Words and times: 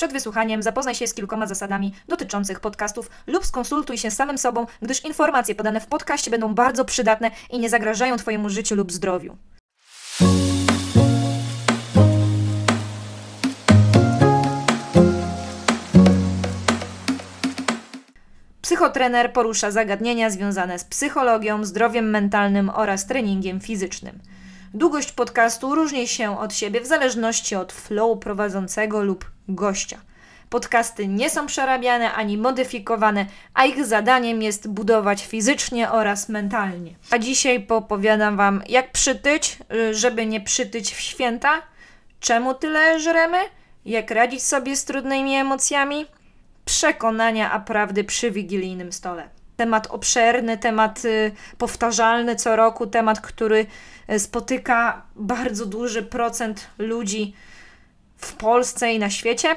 Przed 0.00 0.12
wysłuchaniem 0.12 0.62
zapoznaj 0.62 0.94
się 0.94 1.06
z 1.06 1.14
kilkoma 1.14 1.46
zasadami 1.46 1.92
dotyczących 2.08 2.60
podcastów 2.60 3.10
lub 3.26 3.46
skonsultuj 3.46 3.98
się 3.98 4.10
z 4.10 4.16
samym 4.16 4.38
sobą, 4.38 4.66
gdyż 4.82 5.04
informacje 5.04 5.54
podane 5.54 5.80
w 5.80 5.86
podcaście 5.86 6.30
będą 6.30 6.54
bardzo 6.54 6.84
przydatne 6.84 7.30
i 7.50 7.58
nie 7.58 7.70
zagrażają 7.70 8.16
Twojemu 8.16 8.48
życiu 8.48 8.74
lub 8.74 8.92
zdrowiu. 8.92 9.36
Psychotrener 18.62 19.32
porusza 19.32 19.70
zagadnienia 19.70 20.30
związane 20.30 20.78
z 20.78 20.84
psychologią, 20.84 21.64
zdrowiem 21.64 22.10
mentalnym 22.10 22.70
oraz 22.70 23.06
treningiem 23.06 23.60
fizycznym. 23.60 24.20
Długość 24.74 25.12
podcastu 25.12 25.74
różni 25.74 26.08
się 26.08 26.38
od 26.38 26.54
siebie 26.54 26.80
w 26.80 26.86
zależności 26.86 27.56
od 27.56 27.72
flow 27.72 28.18
prowadzącego 28.18 29.02
lub 29.02 29.30
gościa. 29.54 30.00
Podcasty 30.50 31.08
nie 31.08 31.30
są 31.30 31.46
przerabiane 31.46 32.12
ani 32.12 32.38
modyfikowane, 32.38 33.26
a 33.54 33.64
ich 33.64 33.84
zadaniem 33.84 34.42
jest 34.42 34.68
budować 34.68 35.26
fizycznie 35.26 35.90
oraz 35.90 36.28
mentalnie. 36.28 36.94
A 37.10 37.18
dzisiaj 37.18 37.60
popowiadam 37.60 38.36
Wam, 38.36 38.62
jak 38.68 38.92
przytyć, 38.92 39.58
żeby 39.92 40.26
nie 40.26 40.40
przytyć 40.40 40.94
w 40.94 41.00
święta, 41.00 41.62
czemu 42.20 42.54
tyle 42.54 43.00
żremy, 43.00 43.38
jak 43.84 44.10
radzić 44.10 44.42
sobie 44.42 44.76
z 44.76 44.84
trudnymi 44.84 45.34
emocjami, 45.34 46.06
przekonania 46.64 47.52
a 47.52 47.60
prawdy 47.60 48.04
przy 48.04 48.30
wigilijnym 48.30 48.92
stole. 48.92 49.28
Temat 49.56 49.86
obszerny, 49.86 50.58
temat 50.58 51.04
y, 51.04 51.32
powtarzalny 51.58 52.36
co 52.36 52.56
roku, 52.56 52.86
temat, 52.86 53.20
który 53.20 53.66
y, 54.10 54.18
spotyka 54.18 55.02
bardzo 55.16 55.66
duży 55.66 56.02
procent 56.02 56.66
ludzi 56.78 57.34
w 58.20 58.32
Polsce 58.32 58.92
i 58.92 58.98
na 58.98 59.10
świecie. 59.10 59.56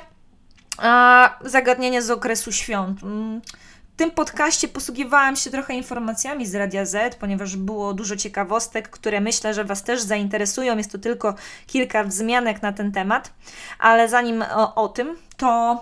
A 0.78 1.30
zagadnienia 1.42 2.02
z 2.02 2.12
okresu 2.12 2.52
świąt. 2.52 3.04
Mm, 3.04 3.42
w 3.94 3.96
tym 3.96 4.12
podcaście 4.12 4.68
posługiwałam 4.68 5.36
się 5.36 5.52
trochę 5.52 5.74
informacjami 5.74 6.46
z 6.46 6.56
Radia 6.56 6.86
Z, 6.86 7.16
ponieważ 7.16 7.56
było 7.56 7.94
dużo 7.94 8.16
ciekawostek, 8.16 8.90
które 8.90 9.22
myślę, 9.22 9.54
że 9.54 9.64
Was 9.64 9.84
też 9.84 10.02
zainteresują. 10.02 10.78
Jest 10.78 10.92
to 10.92 10.98
tylko 10.98 11.36
kilka 11.68 12.04
wzmianek 12.04 12.62
na 12.62 12.74
ten 12.74 12.92
temat. 12.92 13.34
Ale 13.80 14.10
zanim 14.10 14.42
o, 14.42 14.76
o 14.76 14.88
tym, 14.88 15.18
to 15.38 15.80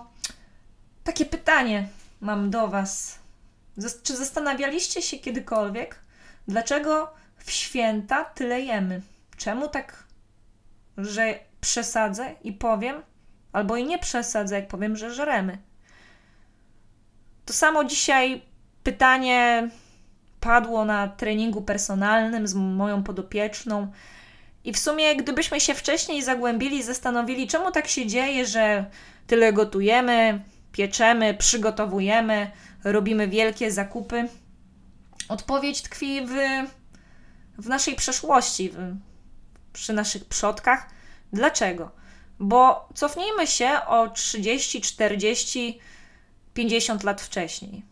takie 1.03 1.25
pytanie 1.25 1.87
mam 2.21 2.49
do 2.49 2.67
Was. 2.67 3.19
Czy 4.03 4.15
zastanawialiście 4.17 5.01
się 5.01 5.17
kiedykolwiek, 5.17 5.99
dlaczego 6.47 7.13
w 7.37 7.51
święta 7.51 8.25
tyle 8.25 8.61
jemy? 8.61 9.01
Czemu 9.37 9.67
tak, 9.67 10.03
że 10.97 11.39
przesadzę 11.61 12.35
i 12.43 12.53
powiem, 12.53 13.01
albo 13.53 13.77
i 13.77 13.85
nie 13.85 13.99
przesadzę, 13.99 14.55
jak 14.55 14.67
powiem, 14.67 14.95
że 14.97 15.13
żremy? 15.13 15.57
To 17.45 17.53
samo 17.53 17.83
dzisiaj 17.83 18.41
pytanie 18.83 19.69
padło 20.39 20.85
na 20.85 21.07
treningu 21.07 21.61
personalnym 21.61 22.47
z 22.47 22.53
moją 22.53 23.03
podopieczną. 23.03 23.91
I 24.63 24.73
w 24.73 24.79
sumie, 24.79 25.15
gdybyśmy 25.15 25.59
się 25.59 25.73
wcześniej 25.73 26.23
zagłębili, 26.23 26.83
zastanowili, 26.83 27.47
czemu 27.47 27.71
tak 27.71 27.87
się 27.87 28.07
dzieje, 28.07 28.45
że 28.45 28.85
tyle 29.27 29.53
gotujemy, 29.53 30.43
pieczemy, 30.71 31.33
przygotowujemy, 31.33 32.51
robimy 32.83 33.27
wielkie 33.27 33.71
zakupy. 33.71 34.27
Odpowiedź 35.29 35.81
tkwi 35.81 36.21
w, 36.25 36.31
w 37.57 37.67
naszej 37.67 37.95
przeszłości, 37.95 38.69
w, 38.69 38.95
przy 39.73 39.93
naszych 39.93 40.25
przodkach. 40.25 40.89
Dlaczego? 41.33 41.91
Bo 42.39 42.89
cofnijmy 42.93 43.47
się 43.47 43.69
o 43.87 44.09
30, 44.09 44.81
40, 44.81 45.79
50 46.53 47.03
lat 47.03 47.21
wcześniej. 47.21 47.83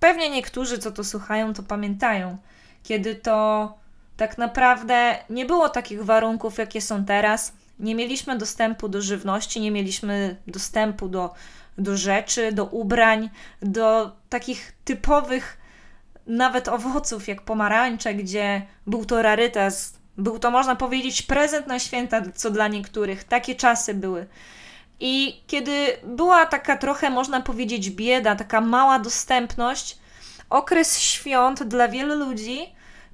Pewnie 0.00 0.30
niektórzy, 0.30 0.78
co 0.78 0.90
to 0.90 1.04
słuchają, 1.04 1.54
to 1.54 1.62
pamiętają, 1.62 2.38
kiedy 2.82 3.14
to 3.14 3.74
tak 4.16 4.38
naprawdę 4.38 5.18
nie 5.30 5.46
było 5.46 5.68
takich 5.68 6.04
warunków, 6.04 6.58
jakie 6.58 6.80
są 6.80 7.04
teraz. 7.04 7.52
Nie 7.78 7.94
mieliśmy 7.94 8.38
dostępu 8.38 8.88
do 8.88 9.02
żywności, 9.02 9.60
nie 9.60 9.70
mieliśmy 9.70 10.36
dostępu 10.46 11.08
do 11.08 11.34
do 11.78 11.96
rzeczy, 11.96 12.52
do 12.52 12.64
ubrań, 12.64 13.30
do 13.62 14.12
takich 14.28 14.72
typowych 14.84 15.58
nawet 16.26 16.68
owoców 16.68 17.28
jak 17.28 17.42
pomarańcze, 17.42 18.14
gdzie 18.14 18.62
był 18.86 19.04
to 19.04 19.22
rarytas, 19.22 19.95
był 20.18 20.38
to 20.38 20.50
można 20.50 20.76
powiedzieć 20.76 21.22
prezent 21.22 21.66
na 21.66 21.78
święta, 21.78 22.22
co 22.34 22.50
dla 22.50 22.68
niektórych. 22.68 23.24
Takie 23.24 23.54
czasy 23.54 23.94
były. 23.94 24.26
I 25.00 25.40
kiedy 25.46 25.86
była 26.04 26.46
taka 26.46 26.76
trochę, 26.76 27.10
można 27.10 27.40
powiedzieć, 27.40 27.90
bieda, 27.90 28.36
taka 28.36 28.60
mała 28.60 28.98
dostępność, 28.98 29.98
okres 30.50 30.98
świąt 30.98 31.62
dla 31.62 31.88
wielu 31.88 32.14
ludzi 32.14 32.58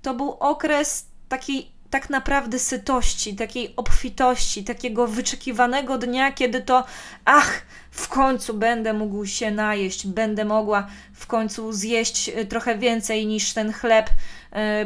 to 0.02 0.14
był 0.14 0.30
okres 0.30 1.06
takiej 1.28 1.72
tak 1.90 2.10
naprawdę 2.10 2.58
sytości, 2.58 3.36
takiej 3.36 3.76
obfitości, 3.76 4.64
takiego 4.64 5.06
wyczekiwanego 5.06 5.98
dnia, 5.98 6.32
kiedy 6.32 6.60
to 6.60 6.84
ach, 7.24 7.62
w 7.90 8.08
końcu 8.08 8.54
będę 8.54 8.92
mógł 8.92 9.26
się 9.26 9.50
najeść, 9.50 10.06
będę 10.06 10.44
mogła 10.44 10.86
w 11.14 11.26
końcu 11.26 11.72
zjeść 11.72 12.28
e, 12.28 12.44
trochę 12.44 12.78
więcej 12.78 13.26
niż 13.26 13.52
ten 13.52 13.72
chleb 13.72 14.10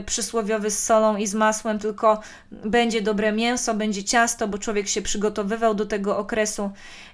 przysłowiowy 0.06 0.70
z 0.70 0.84
solą 0.84 1.16
i 1.16 1.26
z 1.26 1.34
masłem, 1.34 1.78
tylko 1.78 2.20
będzie 2.50 3.02
dobre 3.02 3.32
mięso, 3.32 3.74
będzie 3.74 4.04
ciasto, 4.04 4.48
bo 4.48 4.58
człowiek 4.58 4.88
się 4.88 5.02
przygotowywał 5.02 5.74
do 5.74 5.86
tego 5.86 6.18
okresu. 6.18 6.70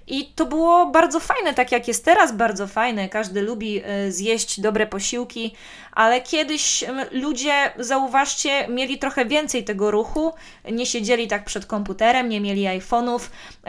I 0.06 0.26
to 0.26 0.46
było 0.46 0.86
bardzo 0.86 1.20
fajne, 1.20 1.54
tak 1.54 1.72
jak 1.72 1.88
jest 1.88 2.04
teraz 2.04 2.36
bardzo 2.36 2.66
fajne. 2.66 3.08
Każdy 3.08 3.42
lubi 3.42 3.82
y, 4.06 4.12
zjeść 4.12 4.60
dobre 4.60 4.86
posiłki, 4.86 5.54
ale 5.92 6.20
kiedyś 6.20 6.84
ludzie, 7.10 7.72
zauważcie, 7.78 8.68
mieli 8.68 8.98
trochę 8.98 9.24
więcej 9.24 9.64
tego 9.64 9.90
ruchu, 9.90 10.32
nie 10.72 10.86
siedzieli 10.86 11.28
tak 11.28 11.44
przed 11.44 11.66
komputerem, 11.66 12.28
nie 12.28 12.40
mieli 12.40 12.62
iPhone'ów, 12.64 13.20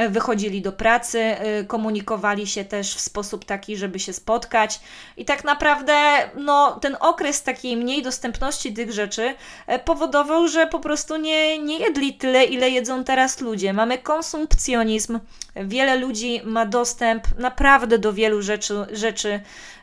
wychodzili 0.09 0.61
do 0.61 0.71
pracy, 0.71 1.35
komunikowali 1.67 2.47
się 2.47 2.65
też 2.65 2.95
w 2.95 2.99
sposób 2.99 3.45
taki, 3.45 3.77
żeby 3.77 3.99
się 3.99 4.13
spotkać. 4.13 4.79
I 5.17 5.25
tak 5.25 5.43
naprawdę 5.43 5.93
no, 6.35 6.79
ten 6.81 6.97
okres 6.99 7.43
takiej 7.43 7.77
mniej 7.77 8.01
dostępności 8.01 8.73
tych 8.73 8.91
rzeczy 8.91 9.35
e, 9.67 9.79
powodował, 9.79 10.47
że 10.47 10.67
po 10.67 10.79
prostu 10.79 11.17
nie, 11.17 11.59
nie 11.59 11.79
jedli 11.79 12.13
tyle, 12.13 12.43
ile 12.43 12.69
jedzą 12.69 13.03
teraz 13.03 13.41
ludzie. 13.41 13.73
Mamy 13.73 13.97
konsumpcjonizm, 13.97 15.19
wiele 15.55 15.95
ludzi 15.95 16.22
ma 16.45 16.65
dostęp 16.65 17.39
naprawdę 17.39 17.99
do 17.99 18.13
wielu 18.13 18.41
rzeczy, 18.41 18.73
rzeczy. 18.91 19.41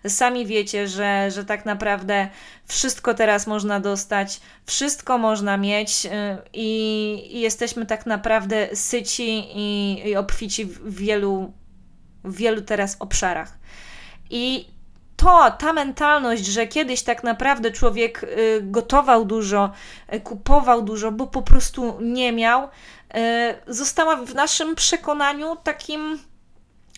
Sami 0.09 0.47
wiecie, 0.47 0.89
że, 0.89 1.31
że 1.31 1.45
tak 1.45 1.67
naprawdę 1.67 2.29
wszystko 2.67 3.15
teraz 3.15 3.47
można 3.47 3.81
dostać, 3.81 4.41
wszystko 4.67 5.19
można 5.19 5.57
mieć 5.57 6.07
y, 6.07 6.11
i, 6.53 7.37
i 7.37 7.41
jesteśmy 7.41 7.87
tak 7.87 8.07
naprawdę 8.07 8.77
syci 8.77 9.45
i, 9.55 10.01
i 10.09 10.17
obfici 10.17 10.65
w 10.65 10.95
wielu, 10.95 11.53
w 12.25 12.37
wielu 12.37 12.63
teraz 12.63 12.97
obszarach. 12.99 13.59
I 14.31 14.67
to, 15.17 15.51
ta 15.59 15.73
mentalność, 15.73 16.47
że 16.47 16.67
kiedyś 16.67 17.03
tak 17.03 17.25
naprawdę 17.25 17.71
człowiek 17.71 18.23
y, 18.23 18.61
gotował 18.63 19.25
dużo, 19.25 19.71
y, 20.15 20.21
kupował 20.21 20.83
dużo, 20.83 21.13
bo 21.13 21.27
po 21.27 21.43
prostu 21.43 21.99
nie 22.01 22.33
miał, 22.33 22.69
została 23.67 24.17
w 24.17 24.35
naszym 24.35 24.75
przekonaniu 24.75 25.57
takim 25.57 26.19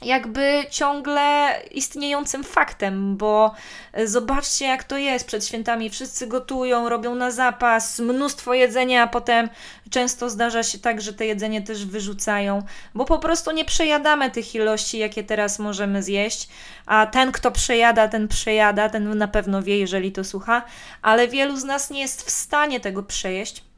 jakby 0.05 0.65
ciągle 0.71 1.53
istniejącym 1.71 2.45
faktem, 2.45 3.17
bo 3.17 3.55
e, 3.93 4.07
zobaczcie, 4.07 4.65
jak 4.65 4.85
to 4.85 4.97
jest. 4.97 5.27
Przed 5.27 5.47
świętami 5.47 5.91
wszyscy 5.91 6.27
gotują, 6.27 6.89
robią 6.89 7.15
na 7.15 7.31
zapas, 7.31 7.99
mnóstwo 7.99 8.55
jedzenia, 8.55 9.03
a 9.03 9.07
potem 9.07 9.49
często 9.91 10.31
zdarza 10.31 10.63
się 10.63 10.79
tak, 10.79 11.01
że 11.01 11.13
te 11.13 11.27
jedzenie 11.27 11.63
też 11.63 11.87
wyrzucają, 11.87 12.63
bo 12.95 13.05
po 13.05 13.19
prostu 13.19 13.51
nie 13.51 13.65
przejadamy 13.65 14.31
tych 14.31 14.55
ilości, 14.55 14.99
jakie 14.99 15.25
teraz 15.25 15.59
możemy 15.59 16.03
zjeść. 16.03 16.49
A 16.87 17.07
ten, 17.07 17.33
kto 17.33 17.53
przejada, 17.53 18.09
ten 18.09 18.29
przejada, 18.29 18.89
ten 18.89 19.19
na 19.19 19.29
pewno 19.29 19.63
wie, 19.63 19.79
jeżeli 19.79 20.13
to 20.13 20.25
słucha, 20.25 20.63
ale 21.03 21.29
wielu 21.29 21.57
z 21.57 21.65
nas 21.65 21.91
nie 21.91 22.01
jest 22.01 22.23
w 22.23 22.31
stanie 22.31 22.81
tego 22.81 23.03
przejeść 23.03 23.72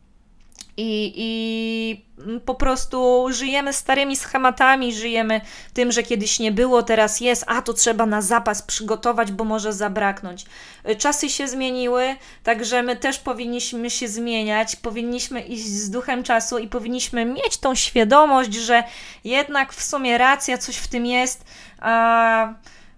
i, 0.76 1.12
I 1.16 2.04
po 2.44 2.54
prostu 2.54 3.26
żyjemy 3.30 3.72
starymi 3.72 4.16
schematami, 4.16 4.94
żyjemy 4.94 5.40
tym, 5.72 5.92
że 5.92 6.02
kiedyś 6.02 6.38
nie 6.38 6.52
było, 6.52 6.82
teraz 6.82 7.20
jest, 7.20 7.44
a 7.46 7.62
to 7.62 7.72
trzeba 7.72 8.06
na 8.06 8.22
zapas 8.22 8.62
przygotować, 8.62 9.32
bo 9.32 9.44
może 9.44 9.72
zabraknąć. 9.72 10.44
Czasy 10.98 11.30
się 11.30 11.48
zmieniły, 11.48 12.16
także 12.42 12.82
my 12.82 12.96
też 12.96 13.18
powinniśmy 13.18 13.90
się 13.90 14.08
zmieniać, 14.08 14.76
powinniśmy 14.76 15.40
iść 15.40 15.66
z 15.66 15.90
duchem 15.90 16.22
czasu 16.22 16.58
i 16.58 16.68
powinniśmy 16.68 17.24
mieć 17.24 17.56
tą 17.56 17.74
świadomość, 17.74 18.54
że 18.54 18.84
jednak 19.24 19.72
w 19.72 19.84
sumie 19.84 20.18
racja, 20.18 20.58
coś 20.58 20.76
w 20.76 20.88
tym 20.88 21.06
jest. 21.06 21.44
A 21.78 22.54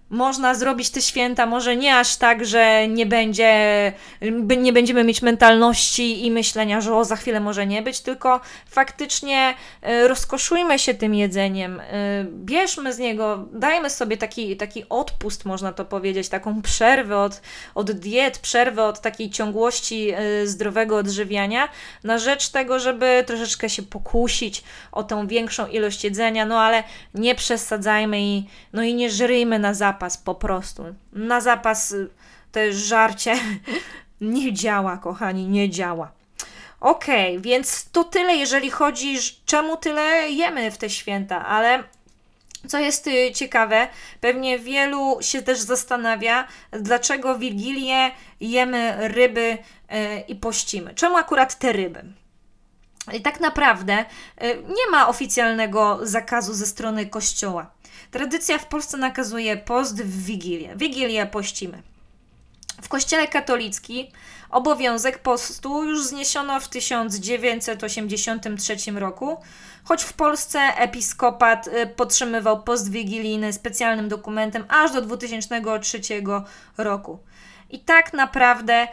można 0.09 0.55
zrobić 0.55 0.89
te 0.89 1.01
święta, 1.01 1.45
może 1.45 1.75
nie 1.75 1.97
aż 1.97 2.17
tak, 2.17 2.45
że 2.45 2.87
nie 2.87 3.05
będzie, 3.05 3.93
nie 4.57 4.73
będziemy 4.73 5.03
mieć 5.03 5.21
mentalności 5.21 6.25
i 6.25 6.31
myślenia, 6.31 6.81
że 6.81 6.95
o, 6.95 7.05
za 7.05 7.15
chwilę 7.15 7.39
może 7.39 7.67
nie 7.67 7.81
być, 7.81 7.99
tylko 7.99 8.39
faktycznie 8.69 9.53
e, 9.81 10.07
rozkoszujmy 10.07 10.79
się 10.79 10.93
tym 10.93 11.15
jedzeniem, 11.15 11.79
e, 11.79 11.83
bierzmy 12.29 12.93
z 12.93 12.99
niego, 12.99 13.45
dajmy 13.53 13.89
sobie 13.89 14.17
taki, 14.17 14.57
taki 14.57 14.85
odpust, 14.89 15.45
można 15.45 15.73
to 15.73 15.85
powiedzieć, 15.85 16.29
taką 16.29 16.61
przerwę 16.61 17.17
od, 17.17 17.41
od 17.75 17.91
diet, 17.91 18.39
przerwę 18.39 18.83
od 18.83 19.01
takiej 19.01 19.29
ciągłości 19.29 20.11
e, 20.11 20.47
zdrowego 20.47 20.97
odżywiania, 20.97 21.69
na 22.03 22.17
rzecz 22.17 22.49
tego, 22.49 22.79
żeby 22.79 23.23
troszeczkę 23.27 23.69
się 23.69 23.83
pokusić 23.83 24.63
o 24.91 25.03
tą 25.03 25.27
większą 25.27 25.67
ilość 25.67 26.03
jedzenia, 26.03 26.45
no 26.45 26.59
ale 26.59 26.83
nie 27.13 27.35
przesadzajmy 27.35 28.21
i, 28.21 28.43
no 28.73 28.83
i 28.83 28.93
nie 28.93 29.09
żryjmy 29.09 29.59
na 29.59 29.73
zapach 29.73 29.96
zapas 29.97 30.17
po 30.17 30.35
prostu. 30.35 30.83
Na 31.13 31.41
zapas 31.41 31.91
y, 31.91 32.09
to 32.51 32.59
jest 32.59 32.79
żarcie 32.79 33.35
nie 34.21 34.53
działa, 34.53 34.97
kochani, 34.97 35.47
nie 35.47 35.69
działa. 35.69 36.11
Okej, 36.79 37.37
okay, 37.37 37.41
więc 37.41 37.89
to 37.91 38.03
tyle, 38.03 38.35
jeżeli 38.35 38.69
chodzi, 38.69 39.17
czemu 39.45 39.77
tyle 39.77 40.29
jemy 40.29 40.71
w 40.71 40.77
te 40.77 40.89
święta, 40.89 41.45
ale 41.45 41.83
co 42.67 42.79
jest 42.79 43.07
y, 43.07 43.31
ciekawe, 43.31 43.87
pewnie 44.21 44.59
wielu 44.59 45.17
się 45.21 45.41
też 45.41 45.59
zastanawia, 45.59 46.47
dlaczego 46.71 47.37
Wigilię 47.37 48.11
jemy 48.39 49.07
ryby 49.07 49.57
y, 49.57 50.23
i 50.27 50.35
pościmy. 50.35 50.93
Czemu 50.95 51.17
akurat 51.17 51.59
te 51.59 51.73
ryby? 51.73 52.03
I 53.13 53.21
tak 53.21 53.39
naprawdę 53.39 54.05
nie 54.67 54.91
ma 54.91 55.07
oficjalnego 55.07 55.99
zakazu 56.01 56.53
ze 56.53 56.65
strony 56.65 57.05
Kościoła. 57.05 57.71
Tradycja 58.11 58.57
w 58.57 58.65
Polsce 58.65 58.97
nakazuje 58.97 59.57
post 59.57 60.03
w 60.03 60.25
Wigilię. 60.25 60.73
Wigilię 60.75 61.25
pościmy. 61.25 61.81
W 62.81 62.87
Kościele 62.87 63.27
katolickim 63.27 64.07
obowiązek 64.49 65.19
postu 65.19 65.83
już 65.83 66.03
zniesiono 66.03 66.59
w 66.59 66.67
1983 66.67 68.91
roku, 68.91 69.37
choć 69.83 70.03
w 70.03 70.13
Polsce 70.13 70.59
episkopat 70.59 71.67
y, 71.67 71.87
podtrzymywał 71.87 72.63
post 72.63 72.91
wigilijny 72.91 73.53
specjalnym 73.53 74.09
dokumentem 74.09 74.65
aż 74.69 74.91
do 74.91 75.01
2003 75.01 76.01
roku. 76.77 77.19
I 77.69 77.79
tak 77.79 78.13
naprawdę 78.13 78.87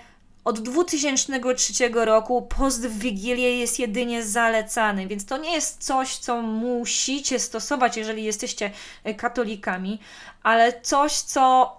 od 0.44 0.60
2003 0.60 1.72
roku 1.94 2.42
post 2.42 2.86
w 2.86 2.98
Wigilię 2.98 3.58
jest 3.58 3.78
jedynie 3.78 4.24
zalecany, 4.24 5.06
więc 5.06 5.26
to 5.26 5.38
nie 5.38 5.52
jest 5.52 5.84
coś, 5.84 6.16
co 6.16 6.42
musicie 6.42 7.38
stosować, 7.38 7.96
jeżeli 7.96 8.24
jesteście 8.24 8.70
e, 9.04 9.14
katolikami, 9.14 9.98
ale 10.42 10.80
coś, 10.80 11.12
co 11.12 11.76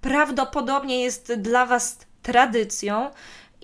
prawdopodobnie 0.00 1.02
jest 1.02 1.32
dla 1.32 1.66
Was 1.66 1.98
tradycją, 2.22 3.10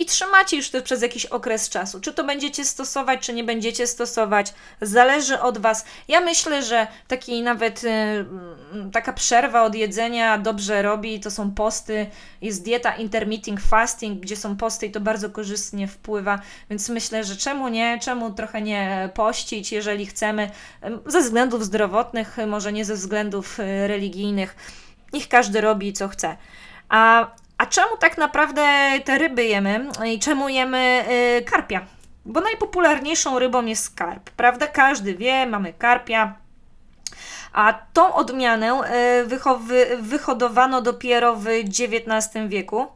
i 0.01 0.07
trzymacie 0.07 0.57
już 0.57 0.71
to 0.71 0.83
przez 0.83 1.03
jakiś 1.03 1.27
okres 1.27 1.69
czasu. 1.69 2.01
Czy 2.01 2.13
to 2.13 2.25
będziecie 2.25 2.65
stosować, 2.65 3.21
czy 3.21 3.33
nie 3.33 3.45
będziecie 3.45 3.87
stosować, 3.87 4.55
zależy 4.81 5.41
od 5.41 5.59
Was. 5.59 5.85
Ja 6.09 6.21
myślę, 6.21 6.63
że 6.63 6.87
taki 7.09 7.43
nawet 7.43 7.85
y, 7.85 7.89
taka 8.93 9.13
przerwa 9.13 9.63
od 9.63 9.75
jedzenia 9.75 10.39
dobrze 10.39 10.83
robi. 10.83 11.21
To 11.21 11.31
są 11.31 11.51
posty, 11.51 12.07
jest 12.43 12.65
dieta 12.65 12.97
intermittent 12.97 13.61
fasting, 13.61 14.21
gdzie 14.21 14.37
są 14.37 14.57
posty 14.57 14.87
i 14.87 14.91
to 14.91 15.01
bardzo 15.01 15.31
korzystnie 15.31 15.89
wpływa, 15.89 16.41
więc 16.71 16.89
myślę, 16.89 17.25
że 17.25 17.37
czemu 17.37 17.69
nie, 17.69 17.99
czemu 18.03 18.31
trochę 18.31 18.63
nie 18.63 19.11
pościć, 19.15 19.73
jeżeli 19.73 20.07
chcemy, 20.07 20.51
ze 21.07 21.21
względów 21.21 21.65
zdrowotnych, 21.65 22.37
może 22.47 22.73
nie 22.73 22.85
ze 22.85 22.95
względów 22.95 23.61
y, 23.61 23.89
religijnych. 23.89 24.57
Niech 25.13 25.29
każdy 25.29 25.61
robi 25.61 25.93
co 25.93 26.09
chce. 26.09 26.37
A 26.89 27.31
a 27.61 27.67
czemu 27.67 27.97
tak 27.97 28.19
naprawdę 28.19 28.91
te 29.05 29.19
ryby 29.19 29.45
jemy 29.45 29.89
i 30.07 30.19
czemu 30.19 30.49
jemy 30.49 31.05
yy, 31.37 31.45
karpia? 31.45 31.87
Bo 32.25 32.41
najpopularniejszą 32.41 33.39
rybą 33.39 33.67
jest 33.67 33.95
karp, 33.95 34.31
prawda? 34.31 34.67
Każdy 34.67 35.15
wie, 35.15 35.47
mamy 35.47 35.73
karpia. 35.73 36.35
A 37.53 37.73
tą 37.93 38.15
odmianę 38.15 38.67
yy, 38.67 39.27
wychowy, 39.27 39.99
wyhodowano 40.01 40.83
dopiero 40.83 41.37
w 41.37 41.47
XIX 41.47 42.49
wieku. 42.49 42.87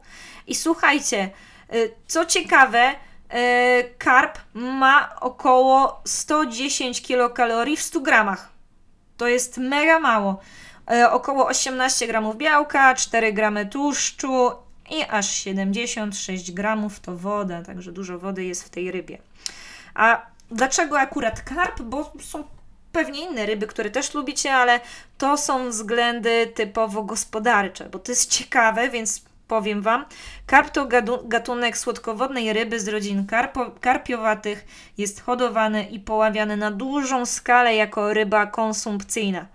I 0.47 0.55
słuchajcie, 0.55 1.29
yy, 1.71 1.93
co 2.07 2.25
ciekawe, 2.25 2.95
yy, 3.33 3.37
karp 3.97 4.39
ma 4.53 5.15
około 5.21 6.01
110 6.05 7.01
kilokalorii 7.01 7.77
w 7.77 7.81
100 7.81 7.99
gramach. 7.99 8.49
To 9.17 9.27
jest 9.27 9.57
mega 9.57 9.99
mało. 9.99 10.39
E, 10.91 11.11
około 11.11 11.47
18 11.47 12.07
gramów 12.07 12.37
białka, 12.37 12.95
4 12.95 13.33
gramy 13.33 13.65
tłuszczu 13.65 14.51
i 14.89 15.03
aż 15.09 15.29
76 15.29 16.51
gramów 16.51 16.99
to 16.99 17.17
woda, 17.17 17.63
także 17.63 17.91
dużo 17.91 18.19
wody 18.19 18.43
jest 18.43 18.63
w 18.63 18.69
tej 18.69 18.91
rybie. 18.91 19.17
A 19.93 20.25
dlaczego 20.51 20.99
akurat 20.99 21.41
karp? 21.41 21.81
Bo 21.81 22.13
są 22.21 22.43
pewnie 22.91 23.29
inne 23.29 23.45
ryby, 23.45 23.67
które 23.67 23.89
też 23.89 24.13
lubicie, 24.13 24.53
ale 24.53 24.79
to 25.17 25.37
są 25.37 25.69
względy 25.69 26.47
typowo 26.47 27.03
gospodarcze, 27.03 27.89
bo 27.89 27.99
to 27.99 28.11
jest 28.11 28.31
ciekawe, 28.31 28.89
więc 28.89 29.21
powiem 29.47 29.81
Wam. 29.81 30.05
Karp 30.45 30.69
to 30.69 30.87
gatunek 31.23 31.77
słodkowodnej 31.77 32.53
ryby 32.53 32.79
z 32.79 32.87
rodzin 32.87 33.27
karpo, 33.27 33.71
karpiowatych. 33.81 34.65
Jest 34.97 35.21
hodowany 35.21 35.83
i 35.83 35.99
poławiany 35.99 36.57
na 36.57 36.71
dużą 36.71 37.25
skalę 37.25 37.75
jako 37.75 38.13
ryba 38.13 38.45
konsumpcyjna. 38.45 39.45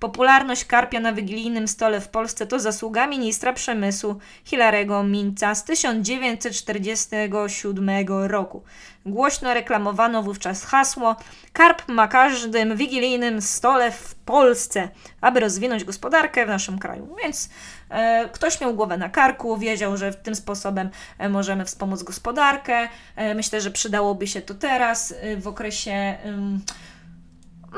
Popularność 0.00 0.64
karpia 0.64 1.00
na 1.00 1.12
wigilijnym 1.12 1.68
stole 1.68 2.00
w 2.00 2.08
Polsce 2.08 2.46
to 2.46 2.60
zasługa 2.60 3.06
ministra 3.06 3.52
przemysłu 3.52 4.18
Hilarego 4.44 5.02
Minca 5.02 5.54
z 5.54 5.64
1947 5.64 7.90
roku. 8.26 8.62
Głośno 9.06 9.54
reklamowano 9.54 10.22
wówczas 10.22 10.64
hasło 10.64 11.16
Karp 11.52 11.88
ma 11.88 12.08
każdym 12.08 12.76
wigilijnym 12.76 13.42
stole 13.42 13.90
w 13.90 14.14
Polsce, 14.14 14.88
aby 15.20 15.40
rozwinąć 15.40 15.84
gospodarkę 15.84 16.46
w 16.46 16.48
naszym 16.48 16.78
kraju. 16.78 17.16
Więc 17.22 17.50
e, 17.90 18.28
ktoś 18.32 18.60
miał 18.60 18.74
głowę 18.74 18.96
na 18.96 19.08
karku, 19.08 19.56
wiedział, 19.56 19.96
że 19.96 20.14
tym 20.14 20.34
sposobem 20.34 20.90
e, 21.18 21.28
możemy 21.28 21.64
wspomóc 21.64 22.02
gospodarkę. 22.02 22.88
E, 23.16 23.34
myślę, 23.34 23.60
że 23.60 23.70
przydałoby 23.70 24.26
się 24.26 24.42
to 24.42 24.54
teraz 24.54 25.14
e, 25.20 25.36
w 25.36 25.48
okresie 25.48 26.18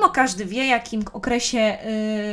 no 0.01 0.09
każdy 0.09 0.45
wie, 0.45 0.67
jakim 0.67 1.03
okresie 1.13 1.79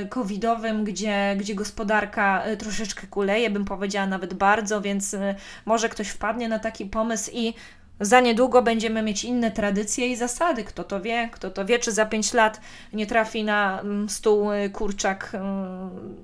y, 0.03 0.07
covidowym, 0.07 0.83
gdzie, 0.83 1.35
gdzie 1.39 1.55
gospodarka 1.55 2.47
y, 2.47 2.57
troszeczkę 2.57 3.07
kuleje, 3.07 3.49
bym 3.49 3.65
powiedziała 3.65 4.07
nawet 4.07 4.33
bardzo, 4.33 4.81
więc 4.81 5.13
y, 5.13 5.35
może 5.65 5.89
ktoś 5.89 6.07
wpadnie 6.07 6.49
na 6.49 6.59
taki 6.59 6.85
pomysł 6.85 7.31
i 7.33 7.53
za 7.99 8.19
niedługo 8.19 8.61
będziemy 8.61 9.01
mieć 9.01 9.23
inne 9.23 9.51
tradycje 9.51 10.07
i 10.07 10.15
zasady. 10.15 10.63
Kto 10.63 10.83
to 10.83 11.01
wie? 11.01 11.29
Kto 11.31 11.51
to 11.51 11.65
wie, 11.65 11.79
czy 11.79 11.91
za 11.91 12.05
5 12.05 12.33
lat 12.33 12.61
nie 12.93 13.07
trafi 13.07 13.43
na 13.43 13.81
mm, 13.81 14.09
stół 14.09 14.49
kurczak 14.73 15.31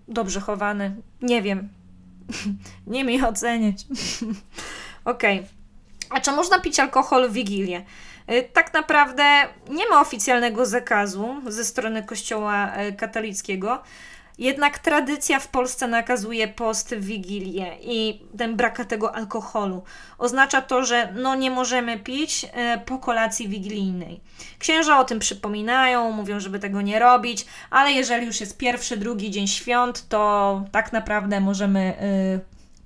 dobrze 0.08 0.40
chowany? 0.40 0.96
Nie 1.22 1.42
wiem. 1.42 1.70
nie 2.88 3.04
mi 3.04 3.24
oceniać. 3.24 3.86
Okej. 5.06 5.40
Okay. 5.40 5.50
A 6.10 6.22
czy 6.22 6.32
można 6.32 6.60
pić 6.60 6.80
alkohol 6.80 7.30
w 7.30 7.34
Wigilię? 7.34 7.86
Y, 8.32 8.50
tak 8.54 8.74
naprawdę 8.74 9.24
nie 9.70 9.90
ma 9.90 10.02
oficjalnego 10.02 10.66
zakazu 10.66 11.36
ze 11.48 11.66
strony 11.66 12.04
Kościoła 12.04 12.72
y, 12.78 12.94
katolickiego. 12.94 13.84
Jednak 14.38 14.80
tradycja 14.80 15.40
w 15.40 15.48
Polsce 15.48 15.88
nakazuje 15.88 16.48
post 16.48 16.96
w 16.96 17.06
Wigilię 17.06 17.78
i 17.82 18.22
ten 18.38 18.56
brak 18.56 18.86
tego 18.86 19.16
alkoholu. 19.16 19.84
Oznacza 20.18 20.62
to, 20.62 20.86
że 20.86 21.14
no 21.16 21.36
nie 21.36 21.52
możemy 21.52 22.00
pić 22.00 22.44
y, 22.44 22.48
po 22.86 22.98
kolacji 22.98 23.48
wigilijnej. 23.48 24.22
Księża 24.60 25.00
o 25.00 25.04
tym 25.04 25.20
przypominają, 25.20 26.12
mówią, 26.12 26.40
żeby 26.40 26.60
tego 26.60 26.82
nie 26.82 27.00
robić, 27.00 27.46
ale 27.70 27.92
jeżeli 27.92 28.26
już 28.26 28.40
jest 28.40 28.58
pierwszy, 28.58 28.98
drugi 28.98 29.32
dzień 29.32 29.48
świąt, 29.48 30.10
to 30.10 30.64
tak 30.72 30.94
naprawdę 30.94 31.40
możemy 31.40 31.94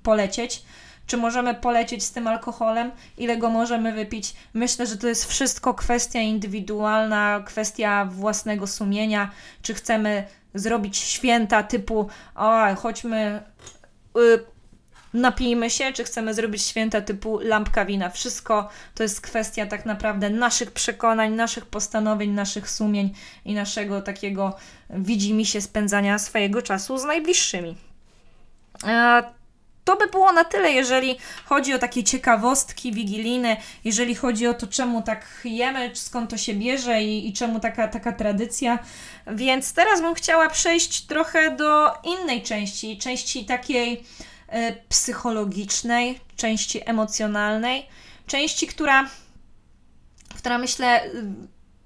polecieć. 0.02 0.62
Czy 1.10 1.16
możemy 1.16 1.54
polecieć 1.54 2.04
z 2.04 2.12
tym 2.12 2.26
alkoholem? 2.26 2.90
Ile 3.18 3.36
go 3.36 3.50
możemy 3.50 3.92
wypić? 3.92 4.34
Myślę, 4.54 4.86
że 4.86 4.96
to 4.96 5.08
jest 5.08 5.24
wszystko 5.24 5.74
kwestia 5.74 6.20
indywidualna, 6.20 7.42
kwestia 7.46 8.04
własnego 8.04 8.66
sumienia. 8.66 9.30
Czy 9.62 9.74
chcemy 9.74 10.24
zrobić 10.54 10.96
święta 10.96 11.62
typu, 11.62 12.08
o, 12.34 12.74
chodźmy, 12.76 13.42
y, 14.18 14.44
napijmy 15.14 15.70
się, 15.70 15.92
czy 15.92 16.04
chcemy 16.04 16.34
zrobić 16.34 16.62
święta 16.62 17.00
typu 17.00 17.38
lampka 17.38 17.84
wina. 17.84 18.10
Wszystko 18.10 18.68
to 18.94 19.02
jest 19.02 19.20
kwestia 19.20 19.66
tak 19.66 19.86
naprawdę 19.86 20.30
naszych 20.30 20.72
przekonań, 20.72 21.32
naszych 21.32 21.66
postanowień, 21.66 22.30
naszych 22.30 22.70
sumień 22.70 23.14
i 23.44 23.54
naszego 23.54 24.02
takiego 24.02 24.56
widzi 24.90 25.34
mi 25.34 25.46
się 25.46 25.60
spędzania 25.60 26.18
swojego 26.18 26.62
czasu 26.62 26.98
z 26.98 27.04
najbliższymi. 27.04 27.76
To 29.90 29.96
by 29.96 30.06
było 30.06 30.32
na 30.32 30.44
tyle, 30.44 30.72
jeżeli 30.72 31.18
chodzi 31.44 31.74
o 31.74 31.78
takie 31.78 32.04
ciekawostki 32.04 32.92
wigilijne, 32.92 33.56
jeżeli 33.84 34.14
chodzi 34.14 34.46
o 34.46 34.54
to, 34.54 34.66
czemu 34.66 35.02
tak 35.02 35.26
jemy, 35.44 35.90
skąd 35.94 36.30
to 36.30 36.36
się 36.36 36.54
bierze 36.54 37.02
i, 37.02 37.28
i 37.28 37.32
czemu 37.32 37.60
taka, 37.60 37.88
taka 37.88 38.12
tradycja. 38.12 38.78
Więc 39.26 39.72
teraz 39.72 40.00
bym 40.00 40.14
chciała 40.14 40.48
przejść 40.48 41.06
trochę 41.06 41.56
do 41.56 41.92
innej 42.04 42.42
części, 42.42 42.98
części 42.98 43.44
takiej 43.44 44.04
e, 44.48 44.72
psychologicznej, 44.72 46.20
części 46.36 46.88
emocjonalnej, 46.90 47.86
części, 48.26 48.66
która, 48.66 49.10
która 50.36 50.58
myślę 50.58 51.10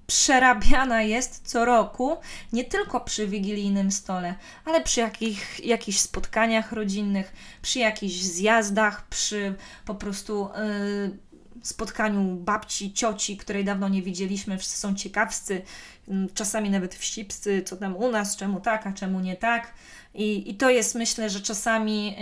przerabiana 0.06 1.02
jest 1.02 1.49
co 1.49 1.64
roku, 1.64 2.16
nie 2.52 2.64
tylko 2.64 3.00
przy 3.00 3.26
wigilijnym 3.28 3.92
stole, 3.92 4.34
ale 4.64 4.80
przy 4.80 5.00
jakich, 5.00 5.66
jakichś 5.66 5.99
spotkaniach 5.99 6.73
rodzinnych, 6.73 7.32
przy 7.62 7.78
jakichś 7.78 8.14
zjazdach, 8.14 9.08
przy 9.08 9.54
po 9.84 9.94
prostu 9.94 10.49
yy, 10.56 11.18
spotkaniu 11.66 12.37
babci, 12.37 12.92
cioci, 12.92 13.37
której 13.37 13.64
dawno 13.64 13.88
nie 13.88 14.02
widzieliśmy, 14.02 14.59
wszyscy 14.59 14.78
są 14.78 14.94
ciekawscy, 14.94 15.62
yy, 16.09 16.28
czasami 16.35 16.71
nawet 16.71 16.94
wścibscy, 16.94 17.62
co 17.62 17.76
tam 17.76 17.97
u 17.97 18.11
nas, 18.11 18.37
czemu 18.37 18.61
tak, 18.61 18.87
a 18.87 18.92
czemu 18.92 19.21
nie 19.21 19.37
tak. 19.37 19.73
I, 20.14 20.50
I 20.50 20.54
to 20.54 20.71
jest, 20.71 20.94
myślę, 20.94 21.30
że 21.30 21.40
czasami 21.40 22.16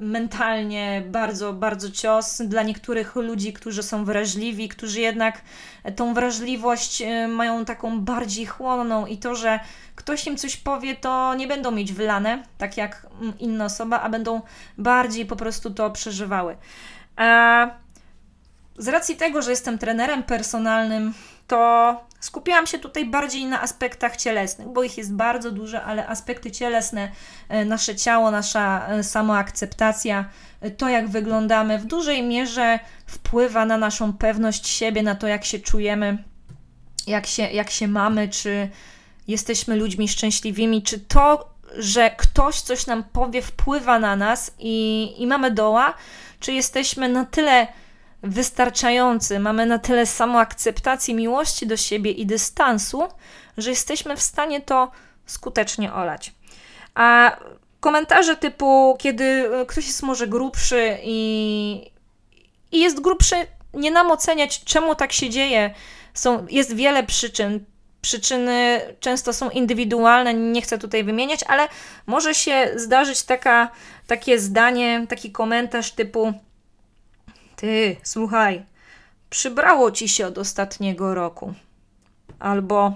y, 0.00 0.04
mentalnie 0.04 1.02
bardzo, 1.10 1.52
bardzo 1.52 1.90
cios 1.90 2.42
dla 2.42 2.62
niektórych 2.62 3.16
ludzi, 3.16 3.52
którzy 3.52 3.82
są 3.82 4.04
wrażliwi, 4.04 4.68
którzy 4.68 5.00
jednak 5.00 5.42
tą 5.96 6.14
wrażliwość 6.14 7.02
y, 7.02 7.28
mają 7.28 7.64
taką 7.64 8.00
bardziej 8.00 8.46
chłonną 8.46 9.06
i 9.06 9.18
to, 9.18 9.34
że 9.34 9.60
ktoś 9.94 10.26
im 10.26 10.36
coś 10.36 10.56
powie, 10.56 10.96
to 10.96 11.34
nie 11.34 11.46
będą 11.46 11.70
mieć 11.70 11.92
wylane, 11.92 12.42
tak 12.58 12.76
jak 12.76 13.06
mm, 13.20 13.38
inna 13.38 13.64
osoba, 13.64 14.00
a 14.00 14.08
będą 14.08 14.40
bardziej 14.78 15.26
po 15.26 15.36
prostu 15.36 15.70
to 15.70 15.90
przeżywały. 15.90 16.56
A 17.16 17.85
z 18.78 18.88
racji 18.88 19.16
tego, 19.16 19.42
że 19.42 19.50
jestem 19.50 19.78
trenerem 19.78 20.22
personalnym, 20.22 21.14
to 21.46 22.00
skupiłam 22.20 22.66
się 22.66 22.78
tutaj 22.78 23.04
bardziej 23.04 23.44
na 23.44 23.62
aspektach 23.62 24.16
cielesnych, 24.16 24.68
bo 24.68 24.82
ich 24.82 24.98
jest 24.98 25.14
bardzo 25.14 25.50
dużo, 25.50 25.82
ale 25.82 26.06
aspekty 26.06 26.50
cielesne, 26.50 27.10
e, 27.48 27.64
nasze 27.64 27.96
ciało, 27.96 28.30
nasza 28.30 28.86
e, 28.88 29.04
samoakceptacja, 29.04 30.28
e, 30.60 30.70
to 30.70 30.88
jak 30.88 31.08
wyglądamy, 31.08 31.78
w 31.78 31.84
dużej 31.84 32.22
mierze 32.22 32.78
wpływa 33.06 33.64
na 33.64 33.78
naszą 33.78 34.12
pewność 34.12 34.68
siebie, 34.68 35.02
na 35.02 35.14
to 35.14 35.26
jak 35.26 35.44
się 35.44 35.58
czujemy, 35.58 36.24
jak 37.06 37.26
się, 37.26 37.42
jak 37.42 37.70
się 37.70 37.88
mamy, 37.88 38.28
czy 38.28 38.68
jesteśmy 39.28 39.76
ludźmi 39.76 40.08
szczęśliwymi, 40.08 40.82
czy 40.82 41.00
to, 41.00 41.50
że 41.78 42.10
ktoś 42.10 42.60
coś 42.60 42.86
nam 42.86 43.04
powie, 43.04 43.42
wpływa 43.42 43.98
na 43.98 44.16
nas 44.16 44.54
i, 44.58 45.14
i 45.18 45.26
mamy 45.26 45.50
doła, 45.50 45.94
czy 46.40 46.52
jesteśmy 46.52 47.08
na 47.08 47.24
tyle 47.24 47.66
wystarczający, 48.26 49.38
mamy 49.38 49.66
na 49.66 49.78
tyle 49.78 50.06
samoakceptacji, 50.06 51.14
miłości 51.14 51.66
do 51.66 51.76
siebie 51.76 52.10
i 52.10 52.26
dystansu, 52.26 53.08
że 53.56 53.70
jesteśmy 53.70 54.16
w 54.16 54.22
stanie 54.22 54.60
to 54.60 54.90
skutecznie 55.26 55.92
olać. 55.92 56.32
A 56.94 57.36
komentarze 57.80 58.36
typu, 58.36 58.96
kiedy 58.98 59.24
e, 59.24 59.66
ktoś 59.66 59.86
jest 59.86 60.02
może 60.02 60.26
grubszy 60.26 60.98
i, 61.02 61.90
i 62.72 62.80
jest 62.80 63.00
grubszy, 63.00 63.36
nie 63.74 63.90
nam 63.90 64.10
oceniać, 64.10 64.64
czemu 64.64 64.94
tak 64.94 65.12
się 65.12 65.30
dzieje. 65.30 65.74
Są, 66.14 66.46
jest 66.50 66.76
wiele 66.76 67.02
przyczyn. 67.02 67.64
Przyczyny 68.00 68.80
często 69.00 69.32
są 69.32 69.50
indywidualne, 69.50 70.34
nie 70.34 70.62
chcę 70.62 70.78
tutaj 70.78 71.04
wymieniać, 71.04 71.40
ale 71.48 71.68
może 72.06 72.34
się 72.34 72.72
zdarzyć 72.76 73.22
taka, 73.22 73.70
takie 74.06 74.38
zdanie, 74.38 75.06
taki 75.08 75.32
komentarz 75.32 75.92
typu 75.92 76.32
ty, 77.56 77.96
słuchaj, 78.02 78.64
przybrało 79.30 79.90
ci 79.90 80.08
się 80.08 80.26
od 80.26 80.38
ostatniego 80.38 81.14
roku. 81.14 81.54
Albo 82.38 82.92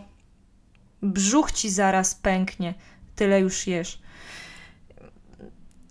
brzuch 1.03 1.53
ci 1.53 1.71
zaraz 1.71 2.15
pęknie, 2.15 2.75
tyle 3.17 3.41
już 3.41 3.67
jesz. 3.67 3.99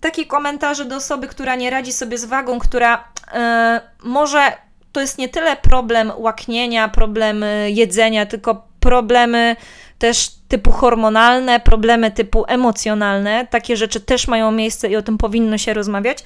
Takie 0.00 0.26
komentarze 0.26 0.84
do 0.84 0.96
osoby, 0.96 1.28
która 1.28 1.56
nie 1.56 1.70
radzi 1.70 1.92
sobie 1.92 2.18
z 2.18 2.24
wagą, 2.24 2.58
która 2.58 3.12
yy, 3.32 3.40
może 4.04 4.52
to 4.92 5.00
jest 5.00 5.18
nie 5.18 5.28
tyle 5.28 5.56
problem 5.56 6.12
łaknienia, 6.16 6.88
problem 6.88 7.44
jedzenia, 7.68 8.26
tylko 8.26 8.68
problemy 8.80 9.56
też 9.98 10.30
typu 10.48 10.70
hormonalne, 10.70 11.60
problemy 11.60 12.10
typu 12.10 12.44
emocjonalne. 12.48 13.46
Takie 13.46 13.76
rzeczy 13.76 14.00
też 14.00 14.28
mają 14.28 14.50
miejsce 14.52 14.88
i 14.88 14.96
o 14.96 15.02
tym 15.02 15.18
powinno 15.18 15.58
się 15.58 15.74
rozmawiać 15.74 16.24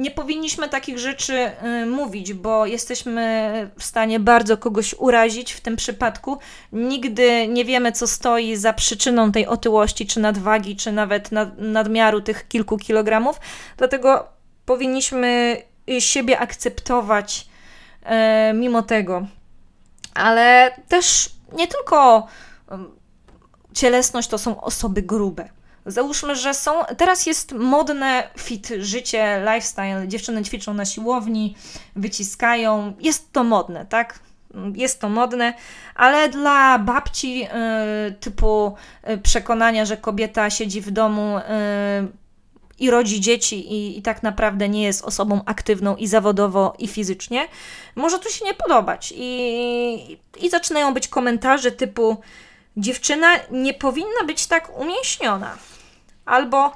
nie 0.00 0.10
powinniśmy 0.10 0.68
takich 0.68 0.98
rzeczy 0.98 1.52
y, 1.82 1.86
mówić, 1.86 2.32
bo 2.32 2.66
jesteśmy 2.66 3.70
w 3.78 3.84
stanie 3.84 4.20
bardzo 4.20 4.56
kogoś 4.56 4.94
urazić 4.98 5.52
w 5.52 5.60
tym 5.60 5.76
przypadku. 5.76 6.38
Nigdy 6.72 7.48
nie 7.48 7.64
wiemy, 7.64 7.92
co 7.92 8.06
stoi 8.06 8.56
za 8.56 8.72
przyczyną 8.72 9.32
tej 9.32 9.46
otyłości, 9.46 10.06
czy 10.06 10.20
nadwagi, 10.20 10.76
czy 10.76 10.92
nawet 10.92 11.32
nad, 11.32 11.58
nadmiaru 11.58 12.20
tych 12.20 12.48
kilku 12.48 12.78
kilogramów. 12.78 13.40
Dlatego 13.76 14.28
powinniśmy 14.66 15.56
siebie 15.98 16.38
akceptować 16.38 17.46
y, 18.02 18.54
mimo 18.54 18.82
tego. 18.82 19.26
Ale 20.14 20.76
też 20.88 21.30
nie 21.52 21.66
tylko 21.66 22.26
y, 22.72 22.74
cielesność 23.74 24.28
to 24.28 24.38
są 24.38 24.60
osoby 24.60 25.02
grube 25.02 25.59
Załóżmy, 25.90 26.36
że 26.36 26.54
są. 26.54 26.84
Teraz 26.96 27.26
jest 27.26 27.52
modne 27.52 28.28
fit 28.38 28.68
życie, 28.78 29.40
lifestyle. 29.40 30.08
Dziewczyny 30.08 30.42
ćwiczą 30.42 30.74
na 30.74 30.84
siłowni, 30.84 31.56
wyciskają. 31.96 32.92
Jest 33.00 33.32
to 33.32 33.44
modne, 33.44 33.86
tak? 33.86 34.18
Jest 34.74 35.00
to 35.00 35.08
modne, 35.08 35.54
ale 35.94 36.28
dla 36.28 36.78
babci 36.78 37.44
y, 38.08 38.12
typu 38.12 38.74
y, 39.10 39.18
przekonania, 39.18 39.84
że 39.84 39.96
kobieta 39.96 40.50
siedzi 40.50 40.80
w 40.80 40.90
domu 40.90 41.38
y, 41.38 41.42
i 42.78 42.90
rodzi 42.90 43.20
dzieci 43.20 43.72
i, 43.72 43.98
i, 43.98 44.02
tak 44.02 44.22
naprawdę 44.22 44.68
nie 44.68 44.82
jest 44.82 45.04
osobą 45.04 45.40
aktywną 45.46 45.96
i 45.96 46.06
zawodowo, 46.06 46.74
i 46.78 46.88
fizycznie, 46.88 47.48
może 47.96 48.18
to 48.18 48.28
się 48.28 48.44
nie 48.44 48.54
podobać. 48.54 49.14
I, 49.16 50.18
i 50.40 50.50
zaczynają 50.50 50.94
być 50.94 51.08
komentarze 51.08 51.72
typu 51.72 52.16
dziewczyna 52.76 53.28
nie 53.50 53.74
powinna 53.74 54.24
być 54.26 54.46
tak 54.46 54.78
umięśniona. 54.78 55.56
Albo 56.30 56.72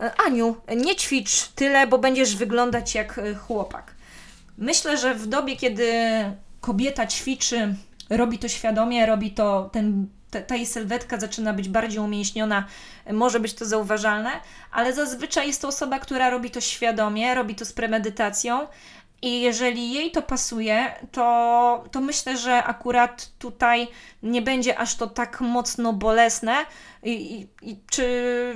e, 0.00 0.12
Aniu, 0.26 0.56
nie 0.76 0.96
ćwicz 0.96 1.48
tyle, 1.48 1.86
bo 1.86 1.98
będziesz 1.98 2.36
wyglądać 2.36 2.94
jak 2.94 3.18
e, 3.18 3.34
chłopak. 3.34 3.94
Myślę, 4.58 4.98
że 4.98 5.14
w 5.14 5.26
dobie, 5.26 5.56
kiedy 5.56 5.92
kobieta 6.60 7.06
ćwiczy, 7.06 7.74
robi 8.10 8.38
to 8.38 8.48
świadomie, 8.48 9.06
robi 9.06 9.30
to, 9.30 9.70
ten, 9.72 10.08
ta 10.46 10.56
jej 10.56 10.66
sylwetka 10.66 11.20
zaczyna 11.20 11.52
być 11.52 11.68
bardziej 11.68 12.00
umięśniona, 12.00 12.66
może 13.12 13.40
być 13.40 13.54
to 13.54 13.64
zauważalne, 13.64 14.30
ale 14.70 14.92
zazwyczaj 14.92 15.46
jest 15.46 15.62
to 15.62 15.68
osoba, 15.68 15.98
która 15.98 16.30
robi 16.30 16.50
to 16.50 16.60
świadomie, 16.60 17.34
robi 17.34 17.54
to 17.54 17.64
z 17.64 17.72
premedytacją, 17.72 18.66
i 19.22 19.40
jeżeli 19.40 19.92
jej 19.92 20.10
to 20.10 20.22
pasuje, 20.22 20.94
to, 21.12 21.84
to 21.90 22.00
myślę, 22.00 22.36
że 22.36 22.64
akurat 22.64 23.30
tutaj 23.38 23.88
nie 24.22 24.42
będzie 24.42 24.78
aż 24.78 24.96
to 24.96 25.06
tak 25.06 25.40
mocno 25.40 25.92
bolesne. 25.92 26.56
I, 27.02 27.46
i, 27.62 27.76
czy 27.90 28.02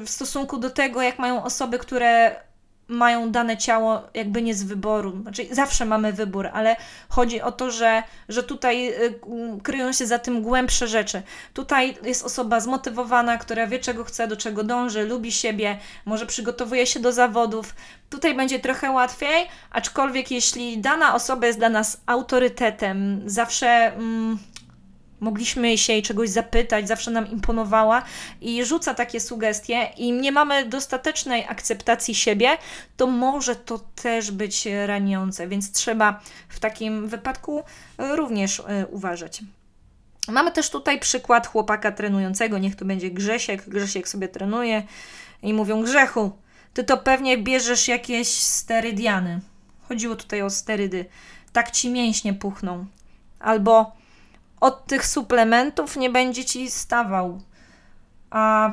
w 0.04 0.10
stosunku 0.10 0.58
do 0.58 0.70
tego, 0.70 1.02
jak 1.02 1.18
mają 1.18 1.44
osoby, 1.44 1.78
które 1.78 2.36
mają 2.88 3.30
dane 3.30 3.56
ciało 3.56 4.02
jakby 4.14 4.42
nie 4.42 4.54
z 4.54 4.62
wyboru. 4.62 5.22
Znaczy, 5.22 5.46
zawsze 5.50 5.84
mamy 5.84 6.12
wybór, 6.12 6.48
ale 6.52 6.76
chodzi 7.08 7.40
o 7.40 7.52
to, 7.52 7.70
że, 7.70 8.02
że 8.28 8.42
tutaj 8.42 8.88
y, 8.88 9.20
kryją 9.62 9.92
się 9.92 10.06
za 10.06 10.18
tym 10.18 10.42
głębsze 10.42 10.88
rzeczy. 10.88 11.22
Tutaj 11.54 11.96
jest 12.02 12.24
osoba 12.24 12.60
zmotywowana, 12.60 13.38
która 13.38 13.66
wie, 13.66 13.78
czego 13.78 14.04
chce, 14.04 14.28
do 14.28 14.36
czego 14.36 14.64
dąży, 14.64 15.04
lubi 15.04 15.32
siebie, 15.32 15.78
może 16.04 16.26
przygotowuje 16.26 16.86
się 16.86 17.00
do 17.00 17.12
zawodów. 17.12 17.74
Tutaj 18.10 18.34
będzie 18.34 18.58
trochę 18.58 18.90
łatwiej, 18.90 19.48
aczkolwiek 19.70 20.30
jeśli 20.30 20.78
dana 20.78 21.14
osoba 21.14 21.46
jest 21.46 21.58
dla 21.58 21.68
nas 21.68 22.00
autorytetem, 22.06 23.22
zawsze. 23.26 23.66
Mm, 23.66 24.38
mogliśmy 25.20 25.78
się 25.78 25.92
jej 25.92 26.02
czegoś 26.02 26.30
zapytać, 26.30 26.88
zawsze 26.88 27.10
nam 27.10 27.30
imponowała 27.30 28.02
i 28.40 28.64
rzuca 28.64 28.94
takie 28.94 29.20
sugestie 29.20 29.90
i 29.96 30.12
nie 30.12 30.32
mamy 30.32 30.64
dostatecznej 30.64 31.44
akceptacji 31.48 32.14
siebie, 32.14 32.58
to 32.96 33.06
może 33.06 33.56
to 33.56 33.78
też 33.78 34.30
być 34.30 34.68
raniące, 34.86 35.48
więc 35.48 35.72
trzeba 35.72 36.20
w 36.48 36.60
takim 36.60 37.08
wypadku 37.08 37.64
również 37.98 38.60
e, 38.60 38.86
uważać. 38.86 39.42
Mamy 40.28 40.52
też 40.52 40.70
tutaj 40.70 41.00
przykład 41.00 41.46
chłopaka 41.46 41.92
trenującego, 41.92 42.58
niech 42.58 42.76
to 42.76 42.84
będzie 42.84 43.10
Grzesiek. 43.10 43.68
Grzesiek 43.68 44.08
sobie 44.08 44.28
trenuje 44.28 44.82
i 45.42 45.54
mówią: 45.54 45.82
Grzechu, 45.82 46.30
ty 46.74 46.84
to 46.84 46.96
pewnie 46.98 47.38
bierzesz 47.38 47.88
jakieś 47.88 48.28
sterydiany. 48.28 49.40
Chodziło 49.88 50.16
tutaj 50.16 50.42
o 50.42 50.50
sterydy. 50.50 51.04
Tak 51.52 51.70
ci 51.70 51.90
mięśnie 51.90 52.34
puchną. 52.34 52.86
Albo 53.38 53.92
od 54.60 54.86
tych 54.86 55.06
suplementów 55.06 55.96
nie 55.96 56.10
będzie 56.10 56.44
ci 56.44 56.70
stawał. 56.70 57.40
A 58.30 58.72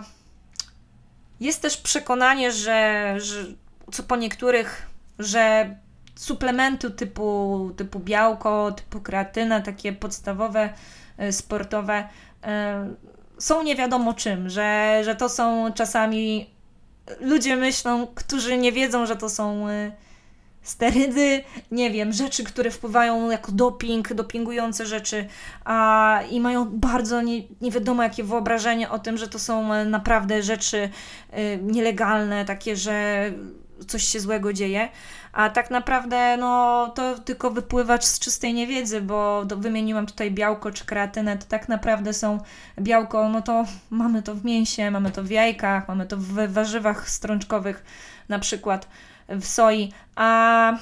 jest 1.40 1.62
też 1.62 1.78
przekonanie, 1.78 2.52
że, 2.52 3.14
że 3.18 3.46
co 3.92 4.04
po 4.04 4.16
niektórych, 4.16 4.88
że 5.20 5.76
suplementy 6.16 6.92
typu, 6.92 7.72
typu 7.78 8.00
białko, 8.00 8.72
typu 8.72 9.02
kreatyna, 9.02 9.62
takie 9.62 9.94
podstawowe, 9.94 10.74
sportowe, 11.32 12.08
są 13.40 13.64
nie 13.64 13.76
wiadomo 13.76 14.14
czym, 14.14 14.50
że, 14.50 15.02
że 15.04 15.16
to 15.16 15.30
są 15.30 15.74
czasami 15.74 16.50
ludzie 17.20 17.56
myślą, 17.56 18.08
którzy 18.16 18.58
nie 18.58 18.72
wiedzą, 18.72 19.06
że 19.06 19.16
to 19.16 19.30
są 19.30 19.68
sterydy, 20.64 21.44
nie 21.72 21.92
wiem, 21.92 22.14
rzeczy, 22.14 22.44
które 22.44 22.72
wpływają 22.72 23.30
jako 23.30 23.52
doping, 23.52 24.14
dopingujące 24.14 24.86
rzeczy 24.86 25.28
a, 25.66 26.20
i 26.30 26.40
mają 26.40 26.66
bardzo 26.66 27.22
nie, 27.22 27.42
nie 27.62 27.72
wiadomo 27.72 28.04
jakie 28.04 28.24
wyobrażenie 28.24 28.90
o 28.90 29.00
tym, 29.00 29.18
że 29.18 29.28
to 29.28 29.40
są 29.40 29.74
e, 29.74 29.86
naprawdę 29.86 30.44
rzeczy 30.44 30.90
y, 31.34 31.60
nielegalne, 31.62 32.46
takie, 32.46 32.76
że 32.76 33.32
coś 33.88 34.04
się 34.04 34.20
złego 34.20 34.54
dzieje, 34.54 34.90
a 35.34 35.50
tak 35.50 35.72
naprawdę 35.72 36.38
no, 36.38 36.88
to 36.96 37.20
tylko 37.20 37.52
wypływać 37.52 38.06
z 38.06 38.20
czystej 38.20 38.54
niewiedzy, 38.54 39.02
bo 39.02 39.46
to 39.50 39.58
wymieniłam 39.58 40.06
tutaj 40.06 40.32
białko 40.32 40.72
czy 40.72 40.86
kreatynę, 40.86 41.38
to 41.38 41.46
tak 41.46 41.70
naprawdę 41.70 42.14
są 42.14 42.40
białko, 42.80 43.30
no 43.30 43.42
to 43.42 43.66
mamy 43.90 44.24
to 44.24 44.36
w 44.36 44.46
mięsie, 44.46 44.92
mamy 44.92 45.12
to 45.12 45.24
w 45.24 45.30
jajkach, 45.30 45.88
mamy 45.88 46.06
to 46.06 46.18
w 46.18 46.52
warzywach 46.54 47.10
strączkowych 47.10 47.84
na 48.30 48.40
przykład, 48.40 48.88
w 49.36 49.46
soi, 49.46 49.92
a 50.16 50.78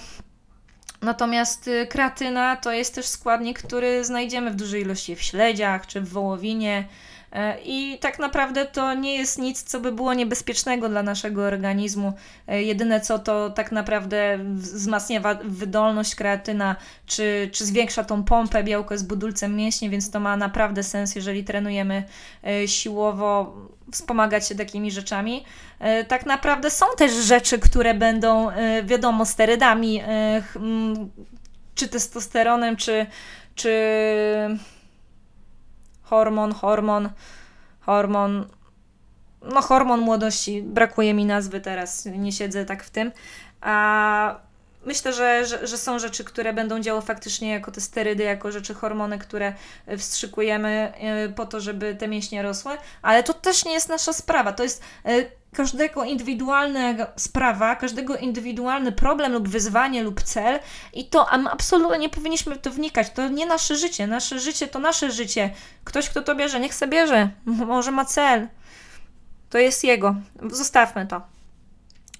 Natomiast 1.01 1.67
y, 1.67 1.87
kreatyna 1.87 2.55
to 2.55 2.71
jest 2.71 2.95
też 2.95 3.05
składnik, 3.05 3.59
który 3.59 4.05
znajdziemy 4.05 4.51
w 4.51 4.55
dużej 4.55 4.81
ilości 4.81 5.15
w 5.15 5.21
śledziach 5.21 5.87
czy 5.87 6.01
w 6.01 6.09
wołowinie. 6.09 6.87
E, 7.31 7.61
I 7.65 7.97
tak 7.99 8.19
naprawdę 8.19 8.65
to 8.65 8.93
nie 8.93 9.15
jest 9.15 9.39
nic, 9.39 9.63
co 9.63 9.79
by 9.79 9.91
było 9.91 10.13
niebezpiecznego 10.13 10.89
dla 10.89 11.03
naszego 11.03 11.43
organizmu. 11.43 12.13
E, 12.47 12.63
jedyne 12.63 13.01
co 13.01 13.19
to 13.19 13.49
tak 13.49 13.71
naprawdę 13.71 14.37
wzmacnia 14.53 15.21
wydolność 15.43 16.15
kreatyna, 16.15 16.75
czy, 17.05 17.49
czy 17.51 17.65
zwiększa 17.65 18.03
tą 18.03 18.23
pompę, 18.23 18.63
białko 18.63 18.93
jest 18.93 19.07
budulcem 19.07 19.55
mięśni, 19.55 19.89
więc 19.89 20.11
to 20.11 20.19
ma 20.19 20.37
naprawdę 20.37 20.83
sens, 20.83 21.15
jeżeli 21.15 21.43
trenujemy 21.43 22.03
e, 22.43 22.67
siłowo 22.67 23.55
wspomagać 23.91 24.47
się 24.47 24.55
takimi 24.55 24.91
rzeczami. 24.91 25.45
E, 25.79 26.05
tak 26.05 26.25
naprawdę 26.25 26.69
są 26.69 26.85
też 26.97 27.11
rzeczy, 27.11 27.59
które 27.59 27.93
będą, 27.93 28.49
e, 28.49 28.83
wiadomo, 28.83 29.25
sterydami, 29.25 30.01
e, 30.07 30.43
czy 31.75 31.87
testosteronem, 31.87 32.75
czy, 32.75 33.05
czy 33.55 33.71
hormon, 36.03 36.53
hormon, 36.53 37.09
hormon, 37.79 38.45
no 39.53 39.61
hormon 39.61 39.99
młodości, 39.99 40.63
brakuje 40.63 41.13
mi 41.13 41.25
nazwy 41.25 41.61
teraz, 41.61 42.05
nie 42.05 42.31
siedzę 42.31 42.65
tak 42.65 42.83
w 42.83 42.89
tym, 42.89 43.11
a 43.61 44.50
myślę, 44.85 45.13
że, 45.13 45.45
że, 45.45 45.67
że, 45.67 45.77
są 45.77 45.99
rzeczy, 45.99 46.23
które 46.23 46.53
będą 46.53 46.79
działały 46.79 47.05
faktycznie 47.05 47.51
jako 47.51 47.71
te 47.71 47.81
sterydy, 47.81 48.23
jako 48.23 48.51
rzeczy, 48.51 48.73
hormony, 48.73 49.19
które 49.19 49.53
e, 49.85 49.97
wstrzykujemy 49.97 50.93
e, 50.95 51.29
po 51.29 51.45
to, 51.45 51.59
żeby 51.59 51.95
te 51.95 52.07
mięśnie 52.07 52.41
rosły, 52.41 52.77
ale 53.01 53.23
to 53.23 53.33
też 53.33 53.65
nie 53.65 53.73
jest 53.73 53.89
nasza 53.89 54.13
sprawa. 54.13 54.51
To 54.51 54.63
jest 54.63 54.83
e, 55.05 55.25
każdego 55.53 56.03
indywidualna 56.03 57.07
sprawa, 57.15 57.75
każdego 57.75 58.17
indywidualny 58.17 58.91
problem 58.91 59.33
lub 59.33 59.47
wyzwanie 59.47 60.03
lub 60.03 60.21
cel 60.21 60.59
i 60.93 61.05
to 61.05 61.29
absolutnie 61.29 61.97
nie 61.97 62.09
powinniśmy 62.09 62.55
w 62.55 62.61
to 62.61 62.71
wnikać. 62.71 63.09
To 63.09 63.27
nie 63.27 63.45
nasze 63.45 63.75
życie. 63.75 64.07
Nasze 64.07 64.39
życie 64.39 64.67
to 64.67 64.79
nasze 64.79 65.11
życie. 65.11 65.49
Ktoś, 65.83 66.09
kto 66.09 66.21
to 66.21 66.35
bierze, 66.35 66.59
niech 66.59 66.73
sobie 66.73 66.91
bierze. 66.91 67.29
Może 67.45 67.91
ma 67.91 68.05
cel. 68.05 68.47
To 69.49 69.57
jest 69.57 69.83
jego. 69.83 70.15
Zostawmy 70.49 71.07
to. 71.07 71.30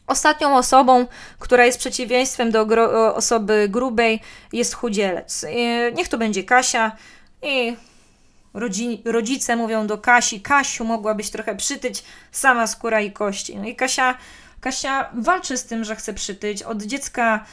Ostatnią 0.07 0.57
osobą, 0.57 1.07
która 1.39 1.65
jest 1.65 1.79
przeciwieństwem 1.79 2.51
do 2.51 2.65
gro 2.65 3.15
osoby 3.15 3.69
grubej, 3.69 4.21
jest 4.53 4.73
chudzielec. 4.73 5.45
Niech 5.93 6.07
to 6.07 6.17
będzie 6.17 6.43
Kasia. 6.43 6.91
I 7.41 7.75
rodzi 8.53 9.01
rodzice 9.05 9.55
mówią 9.55 9.87
do 9.87 9.97
Kasi: 9.97 10.41
Kasiu, 10.41 10.85
mogłabyś 10.85 11.29
trochę 11.29 11.55
przytyć, 11.55 12.03
sama 12.31 12.67
skóra 12.67 13.01
i 13.01 13.11
kości. 13.11 13.57
No 13.57 13.65
i 13.65 13.75
Kasia. 13.75 14.17
Kasia 14.61 15.09
walczy 15.13 15.57
z 15.57 15.65
tym, 15.65 15.83
że 15.83 15.95
chce 15.95 16.13
przytyć. 16.13 16.63
Od 16.63 16.83
dziecka 16.83 17.45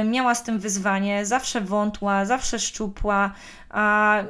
y, 0.00 0.04
miała 0.04 0.34
z 0.34 0.42
tym 0.42 0.58
wyzwanie, 0.58 1.26
zawsze 1.26 1.60
wątła, 1.60 2.24
zawsze 2.24 2.58
szczupła, 2.58 3.32
a 3.70 4.22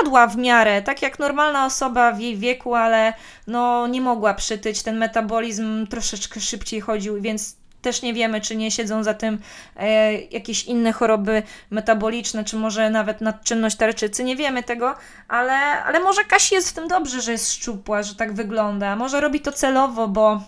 jadła 0.00 0.26
w 0.26 0.36
miarę, 0.36 0.82
tak 0.82 1.02
jak 1.02 1.18
normalna 1.18 1.66
osoba 1.66 2.12
w 2.12 2.20
jej 2.20 2.36
wieku, 2.36 2.74
ale 2.74 3.12
no 3.46 3.86
nie 3.86 4.00
mogła 4.00 4.34
przytyć. 4.34 4.82
Ten 4.82 4.98
metabolizm 4.98 5.86
troszeczkę 5.86 6.40
szybciej 6.40 6.80
chodził, 6.80 7.20
więc 7.20 7.56
też 7.84 8.02
nie 8.02 8.14
wiemy, 8.14 8.40
czy 8.40 8.56
nie 8.56 8.70
siedzą 8.70 9.02
za 9.04 9.14
tym 9.14 9.38
e, 9.76 10.12
jakieś 10.14 10.64
inne 10.64 10.92
choroby 10.92 11.42
metaboliczne, 11.70 12.44
czy 12.44 12.56
może 12.56 12.90
nawet 12.90 13.20
nadczynność 13.20 13.76
tarczycy. 13.76 14.24
Nie 14.24 14.36
wiemy 14.36 14.62
tego, 14.62 14.94
ale, 15.28 15.54
ale 15.84 16.00
może 16.00 16.24
Kasi 16.24 16.54
jest 16.54 16.70
w 16.70 16.72
tym 16.72 16.88
dobrze, 16.88 17.20
że 17.20 17.32
jest 17.32 17.52
szczupła, 17.52 18.02
że 18.02 18.14
tak 18.14 18.32
wygląda. 18.32 18.96
Może 18.96 19.20
robi 19.20 19.40
to 19.40 19.52
celowo, 19.52 20.08
bo 20.08 20.40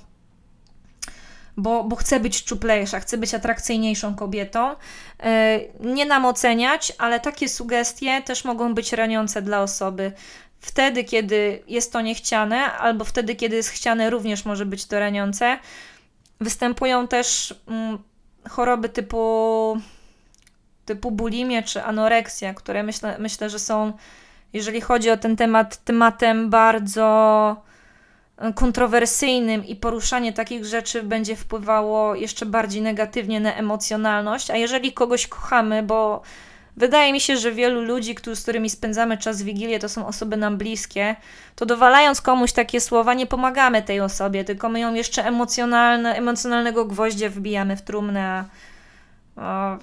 bo, 1.57 1.85
bo 1.85 1.97
chcę 1.97 2.21
być 2.21 2.37
szczuplejsza, 2.37 3.01
chcę 3.01 3.19
być 3.19 3.35
atrakcyjniejszą 3.35 4.15
kobietą. 4.15 4.75
E, 5.21 5.61
nie 5.81 6.07
nam 6.07 6.25
oceniać, 6.25 6.93
ale 6.99 7.21
takie 7.21 7.49
sugestie 7.49 8.23
też 8.23 8.45
mogą 8.45 8.75
być 8.75 8.93
raniące 8.93 9.43
dla 9.43 9.63
osoby. 9.63 10.13
Wtedy, 10.61 11.05
kiedy 11.05 11.63
jest 11.69 11.93
to 11.93 12.01
niechciane, 12.01 12.73
albo 12.73 13.05
wtedy, 13.05 13.35
kiedy 13.35 13.57
jest 13.57 13.69
chciane, 13.69 14.11
również 14.11 14.45
może 14.45 14.67
być 14.67 14.87
to 14.87 15.01
raniące. 15.01 15.59
Występują 16.41 17.09
też 17.09 17.55
mm, 17.69 17.99
choroby 18.49 18.89
typu, 18.89 19.77
typu 20.85 21.11
bulimia 21.11 21.63
czy 21.63 21.83
anoreksja, 21.83 22.55
które 22.55 22.83
myślę, 22.83 23.17
myślę, 23.19 23.51
że 23.51 23.59
są, 23.59 23.93
jeżeli 24.53 24.81
chodzi 24.81 25.11
o 25.11 25.17
ten 25.17 25.37
temat, 25.37 25.85
tematem 25.85 26.51
bardzo 26.51 27.66
kontrowersyjnym 28.55 29.67
i 29.67 29.77
poruszanie 29.77 30.33
takich 30.33 30.65
rzeczy 30.65 31.03
będzie 31.03 31.37
wpływało 31.37 32.15
jeszcze 32.15 32.47
bardziej 32.47 32.83
negatywnie 32.83 33.41
na 33.41 33.55
emocjonalność. 33.55 34.51
A 34.51 34.57
jeżeli 34.57 34.93
kogoś 34.93 35.27
kochamy, 35.27 35.83
bo 35.83 36.23
wydaje 36.77 37.13
mi 37.13 37.21
się, 37.21 37.37
że 37.37 37.53
wielu 37.53 37.83
ludzi, 37.83 38.15
z 38.35 38.43
którymi 38.43 38.71
spędzamy 38.71 39.19
czas 39.19 39.43
w 39.43 39.45
Wigilię, 39.45 39.79
to 39.79 39.89
są 39.89 40.07
osoby 40.07 40.37
nam 40.37 40.59
bliskie, 40.59 41.17
to 41.55 41.67
dowalając 41.67 42.21
komuś 42.21 42.53
takie 42.53 42.81
słowa, 42.81 43.15
nie 43.15 43.27
pomagamy 43.27 43.83
tej 43.83 44.01
osobie, 44.01 44.45
tylko 44.45 44.69
my 44.69 44.81
ją 44.81 44.95
jeszcze 44.95 45.25
emocjonalne, 45.25 46.15
emocjonalnego 46.15 46.85
gwoździa 46.85 47.31
wbijamy 47.31 47.77
w 47.77 47.83
trumnę. 47.83 48.21
A, 48.21 48.45
a, 49.37 49.79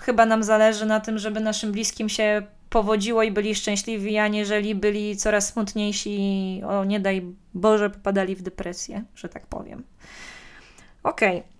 chyba 0.00 0.26
nam 0.26 0.42
zależy 0.42 0.86
na 0.86 1.00
tym, 1.00 1.18
żeby 1.18 1.40
naszym 1.40 1.72
bliskim 1.72 2.08
się 2.08 2.42
powodziło 2.70 3.22
i 3.22 3.30
byli 3.30 3.54
szczęśliwi, 3.54 4.18
a 4.18 4.26
jeżeli 4.26 4.74
byli 4.74 5.16
coraz 5.16 5.48
smutniejsi, 5.48 6.62
o 6.68 6.84
nie 6.84 7.00
daj 7.00 7.22
Boże, 7.54 7.90
popadali 7.90 8.36
w 8.36 8.42
depresję, 8.42 9.04
że 9.14 9.28
tak 9.28 9.46
powiem. 9.46 9.84
Okej. 11.02 11.38
Okay. 11.38 11.56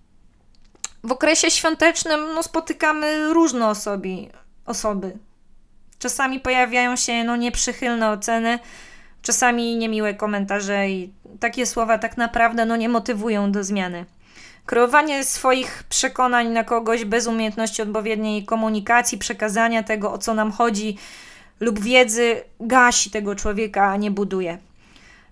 W 1.03 1.11
okresie 1.11 1.51
świątecznym 1.51 2.19
no, 2.35 2.43
spotykamy 2.43 3.33
różne 3.33 3.67
osoby, 3.67 4.09
osoby. 4.65 5.17
Czasami 5.99 6.39
pojawiają 6.39 6.95
się 6.95 7.23
no, 7.23 7.35
nieprzychylne 7.35 8.09
oceny, 8.09 8.59
czasami 9.21 9.75
niemiłe 9.75 10.13
komentarze 10.13 10.89
i 10.89 11.13
takie 11.39 11.65
słowa 11.65 11.97
tak 11.97 12.17
naprawdę 12.17 12.65
no, 12.65 12.75
nie 12.75 12.89
motywują 12.89 13.51
do 13.51 13.63
zmiany. 13.63 14.05
Kreowanie 14.67 15.23
swoich 15.23 15.83
przekonań 15.89 16.47
na 16.47 16.63
kogoś 16.63 17.05
bez 17.05 17.27
umiejętności 17.27 17.81
odpowiedniej 17.81 18.45
komunikacji, 18.45 19.17
przekazania 19.17 19.83
tego, 19.83 20.11
o 20.11 20.17
co 20.17 20.33
nam 20.33 20.51
chodzi, 20.51 20.97
lub 21.59 21.79
wiedzy, 21.79 22.43
gasi 22.59 23.11
tego 23.11 23.35
człowieka, 23.35 23.85
a 23.85 23.97
nie 23.97 24.11
buduje. 24.11 24.57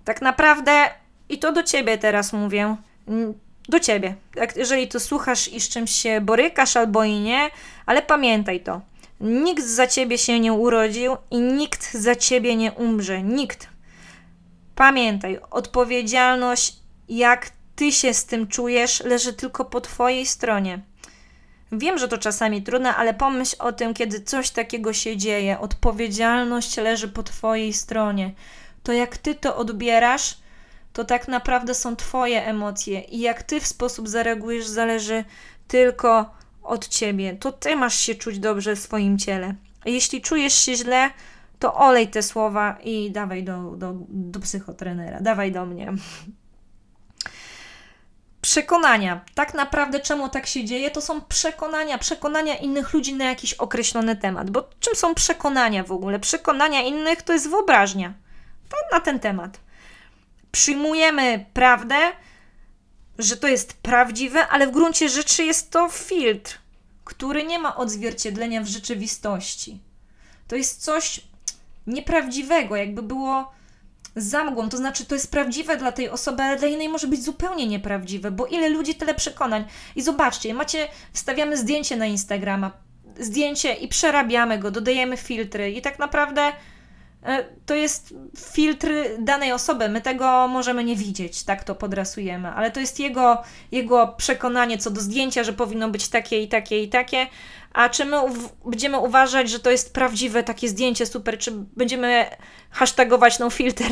Tak 0.05 0.21
naprawdę, 0.21 0.71
i 1.29 1.39
to 1.39 1.51
do 1.51 1.63
ciebie 1.63 1.97
teraz 1.97 2.33
mówię, 2.33 2.75
do 3.69 3.79
ciebie. 3.79 4.15
Jeżeli 4.55 4.87
to 4.87 4.99
słuchasz 4.99 5.47
i 5.47 5.61
z 5.61 5.69
czymś 5.69 5.91
się 5.91 6.21
borykasz 6.21 6.77
albo 6.77 7.03
i 7.03 7.19
nie, 7.19 7.49
ale 7.85 8.01
pamiętaj 8.01 8.59
to. 8.59 8.81
Nikt 9.19 9.63
za 9.63 9.87
ciebie 9.87 10.17
się 10.17 10.39
nie 10.39 10.53
urodził 10.53 11.17
i 11.31 11.37
nikt 11.37 11.93
za 11.93 12.15
ciebie 12.15 12.55
nie 12.55 12.71
umrze. 12.71 13.23
Nikt. 13.23 13.67
Pamiętaj, 14.75 15.39
odpowiedzialność, 15.51 16.75
jak 17.09 17.49
ty 17.75 17.91
się 17.91 18.13
z 18.13 18.25
tym 18.25 18.47
czujesz, 18.47 19.03
leży 19.03 19.33
tylko 19.33 19.65
po 19.65 19.81
twojej 19.81 20.25
stronie. 20.25 20.81
Wiem, 21.71 21.97
że 21.97 22.07
to 22.07 22.17
czasami 22.17 22.63
trudne, 22.63 22.95
ale 22.95 23.13
pomyśl 23.13 23.55
o 23.59 23.71
tym, 23.71 23.93
kiedy 23.93 24.21
coś 24.21 24.49
takiego 24.49 24.93
się 24.93 25.17
dzieje. 25.17 25.59
Odpowiedzialność 25.59 26.77
leży 26.77 27.07
po 27.07 27.23
twojej 27.23 27.73
stronie. 27.73 28.33
To 28.83 28.93
jak 28.93 29.17
ty 29.17 29.35
to 29.35 29.57
odbierasz, 29.57 30.37
to 30.93 31.05
tak 31.05 31.27
naprawdę 31.27 31.75
są 31.75 31.95
twoje 31.95 32.45
emocje 32.45 33.01
i 33.01 33.19
jak 33.19 33.43
ty 33.43 33.59
w 33.59 33.67
sposób 33.67 34.09
zareagujesz, 34.09 34.67
zależy 34.67 35.23
tylko 35.67 36.33
od 36.63 36.87
ciebie. 36.87 37.35
To 37.35 37.51
ty 37.51 37.75
masz 37.75 37.99
się 37.99 38.15
czuć 38.15 38.39
dobrze 38.39 38.75
w 38.75 38.79
swoim 38.79 39.17
ciele. 39.17 39.55
Jeśli 39.85 40.21
czujesz 40.21 40.53
się 40.53 40.75
źle, 40.75 41.09
to 41.59 41.75
olej 41.75 42.07
te 42.07 42.23
słowa 42.23 42.77
i 42.83 43.11
dawaj 43.11 43.43
do, 43.43 43.71
do, 43.71 43.93
do 44.09 44.39
psychotrenera, 44.39 45.21
dawaj 45.21 45.51
do 45.51 45.65
mnie. 45.65 45.93
przekonania. 48.45 49.21
Tak 49.35 49.53
naprawdę, 49.53 49.99
czemu 49.99 50.29
tak 50.29 50.47
się 50.47 50.65
dzieje, 50.65 50.91
to 50.91 51.01
są 51.01 51.21
przekonania, 51.21 51.97
przekonania 51.97 52.57
innych 52.57 52.93
ludzi 52.93 53.13
na 53.13 53.25
jakiś 53.25 53.53
określony 53.53 54.15
temat. 54.15 54.49
Bo 54.49 54.69
czym 54.79 54.95
są 54.95 55.15
przekonania 55.15 55.83
w 55.83 55.91
ogóle? 55.91 56.19
Przekonania 56.19 56.81
innych 56.81 57.21
to 57.21 57.33
jest 57.33 57.49
wyobraźnia 57.49 58.13
to 58.69 58.77
na 58.95 59.01
ten 59.01 59.19
temat. 59.19 59.59
Przyjmujemy 60.51 61.45
prawdę, 61.53 61.95
że 63.17 63.37
to 63.37 63.47
jest 63.47 63.73
prawdziwe, 63.73 64.47
ale 64.47 64.67
w 64.67 64.71
gruncie 64.71 65.09
rzeczy 65.09 65.43
jest 65.43 65.71
to 65.71 65.89
filtr, 65.89 66.59
który 67.05 67.43
nie 67.43 67.59
ma 67.59 67.75
odzwierciedlenia 67.75 68.61
w 68.61 68.67
rzeczywistości. 68.67 69.79
To 70.47 70.55
jest 70.55 70.83
coś 70.83 71.21
nieprawdziwego, 71.87 72.75
jakby 72.75 73.01
było 73.01 73.51
zamgłą, 74.15 74.69
to 74.69 74.77
znaczy 74.77 75.05
to 75.05 75.15
jest 75.15 75.31
prawdziwe 75.31 75.77
dla 75.77 75.91
tej 75.91 76.09
osoby, 76.09 76.43
ale 76.43 76.59
dla 76.59 76.67
innej 76.67 76.89
może 76.89 77.07
być 77.07 77.23
zupełnie 77.23 77.67
nieprawdziwe, 77.67 78.31
bo 78.31 78.45
ile 78.45 78.69
ludzi, 78.69 78.95
tyle 78.95 79.15
przekonań. 79.15 79.65
I 79.95 80.01
zobaczcie, 80.01 80.53
macie, 80.53 80.87
wstawiamy 81.13 81.57
zdjęcie 81.57 81.95
na 81.95 82.05
Instagrama, 82.05 82.71
zdjęcie 83.19 83.73
i 83.73 83.87
przerabiamy 83.87 84.59
go, 84.59 84.71
dodajemy 84.71 85.17
filtry 85.17 85.71
i 85.71 85.81
tak 85.81 85.99
naprawdę 85.99 86.41
e, 87.23 87.45
to 87.65 87.75
jest 87.75 88.13
filtr 88.37 88.87
danej 89.19 89.51
osoby. 89.51 89.89
My 89.89 90.01
tego 90.01 90.47
możemy 90.47 90.83
nie 90.83 90.95
widzieć, 90.95 91.43
tak 91.43 91.63
to 91.63 91.75
podrasujemy, 91.75 92.47
ale 92.47 92.71
to 92.71 92.79
jest 92.79 92.99
jego, 92.99 93.43
jego 93.71 94.07
przekonanie 94.07 94.77
co 94.77 94.91
do 94.91 95.01
zdjęcia, 95.01 95.43
że 95.43 95.53
powinno 95.53 95.89
być 95.89 96.07
takie 96.07 96.41
i 96.41 96.47
takie 96.47 96.83
i 96.83 96.89
takie, 96.89 97.27
a 97.75 97.89
czy 97.89 98.05
my 98.05 98.17
będziemy 98.65 98.99
uważać, 98.99 99.49
że 99.49 99.59
to 99.59 99.71
jest 99.71 99.93
prawdziwe 99.93 100.43
takie 100.43 100.69
zdjęcie 100.69 101.05
super, 101.05 101.37
czy 101.37 101.51
będziemy 101.51 102.25
hashtagować 102.71 103.39
no 103.39 103.49
filtr 103.49 103.83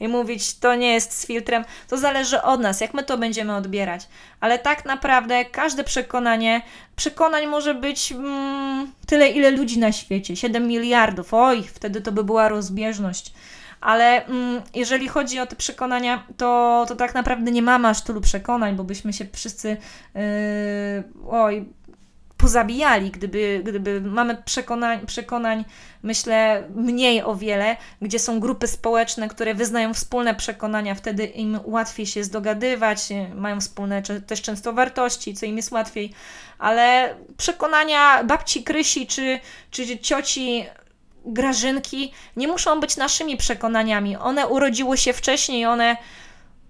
i 0.00 0.08
mówić 0.08 0.58
to 0.58 0.74
nie 0.74 0.92
jest 0.92 1.18
z 1.18 1.26
filtrem, 1.26 1.64
to 1.88 1.96
zależy 1.96 2.42
od 2.42 2.60
nas, 2.60 2.80
jak 2.80 2.94
my 2.94 3.02
to 3.02 3.18
będziemy 3.18 3.56
odbierać. 3.56 4.08
Ale 4.40 4.58
tak 4.58 4.84
naprawdę 4.84 5.44
każde 5.44 5.84
przekonanie, 5.84 6.62
przekonań 6.96 7.46
może 7.46 7.74
być 7.74 8.12
mm, 8.12 8.92
tyle, 9.06 9.28
ile 9.28 9.50
ludzi 9.50 9.78
na 9.78 9.92
świecie 9.92 10.36
7 10.36 10.66
miliardów. 10.66 11.34
Oj, 11.34 11.62
wtedy 11.62 12.00
to 12.00 12.12
by 12.12 12.24
była 12.24 12.48
rozbieżność 12.48 13.32
ale 13.80 14.26
mm, 14.26 14.62
jeżeli 14.74 15.08
chodzi 15.08 15.40
o 15.40 15.46
te 15.46 15.56
przekonania, 15.56 16.24
to, 16.36 16.84
to 16.88 16.96
tak 16.96 17.14
naprawdę 17.14 17.50
nie 17.50 17.62
mamy 17.62 17.88
aż 17.88 18.02
tylu 18.02 18.20
przekonań, 18.20 18.76
bo 18.76 18.84
byśmy 18.84 19.12
się 19.12 19.26
wszyscy 19.32 19.76
yy, 20.14 20.22
oj, 21.30 21.68
pozabijali, 22.40 23.10
gdyby, 23.10 23.60
gdyby 23.64 24.00
mamy 24.00 24.42
przekonań, 24.44 25.06
przekonań, 25.06 25.64
myślę, 26.02 26.64
mniej 26.74 27.22
o 27.22 27.34
wiele, 27.36 27.76
gdzie 28.02 28.18
są 28.18 28.40
grupy 28.40 28.66
społeczne, 28.66 29.28
które 29.28 29.54
wyznają 29.54 29.94
wspólne 29.94 30.34
przekonania, 30.34 30.94
wtedy 30.94 31.24
im 31.24 31.60
łatwiej 31.64 32.06
się 32.06 32.24
zdogadywać, 32.24 33.08
mają 33.34 33.60
wspólne 33.60 34.02
też 34.02 34.42
często 34.42 34.72
wartości, 34.72 35.34
co 35.34 35.46
im 35.46 35.56
jest 35.56 35.72
łatwiej, 35.72 36.12
ale 36.58 37.14
przekonania 37.36 38.24
babci 38.24 38.64
Krysi 38.64 39.06
czy, 39.06 39.40
czy 39.70 39.98
cioci 39.98 40.66
Grażynki 41.24 42.12
nie 42.36 42.48
muszą 42.48 42.80
być 42.80 42.96
naszymi 42.96 43.36
przekonaniami. 43.36 44.16
One 44.16 44.48
urodziły 44.48 44.96
się 44.98 45.12
wcześniej, 45.12 45.66
one 45.66 45.96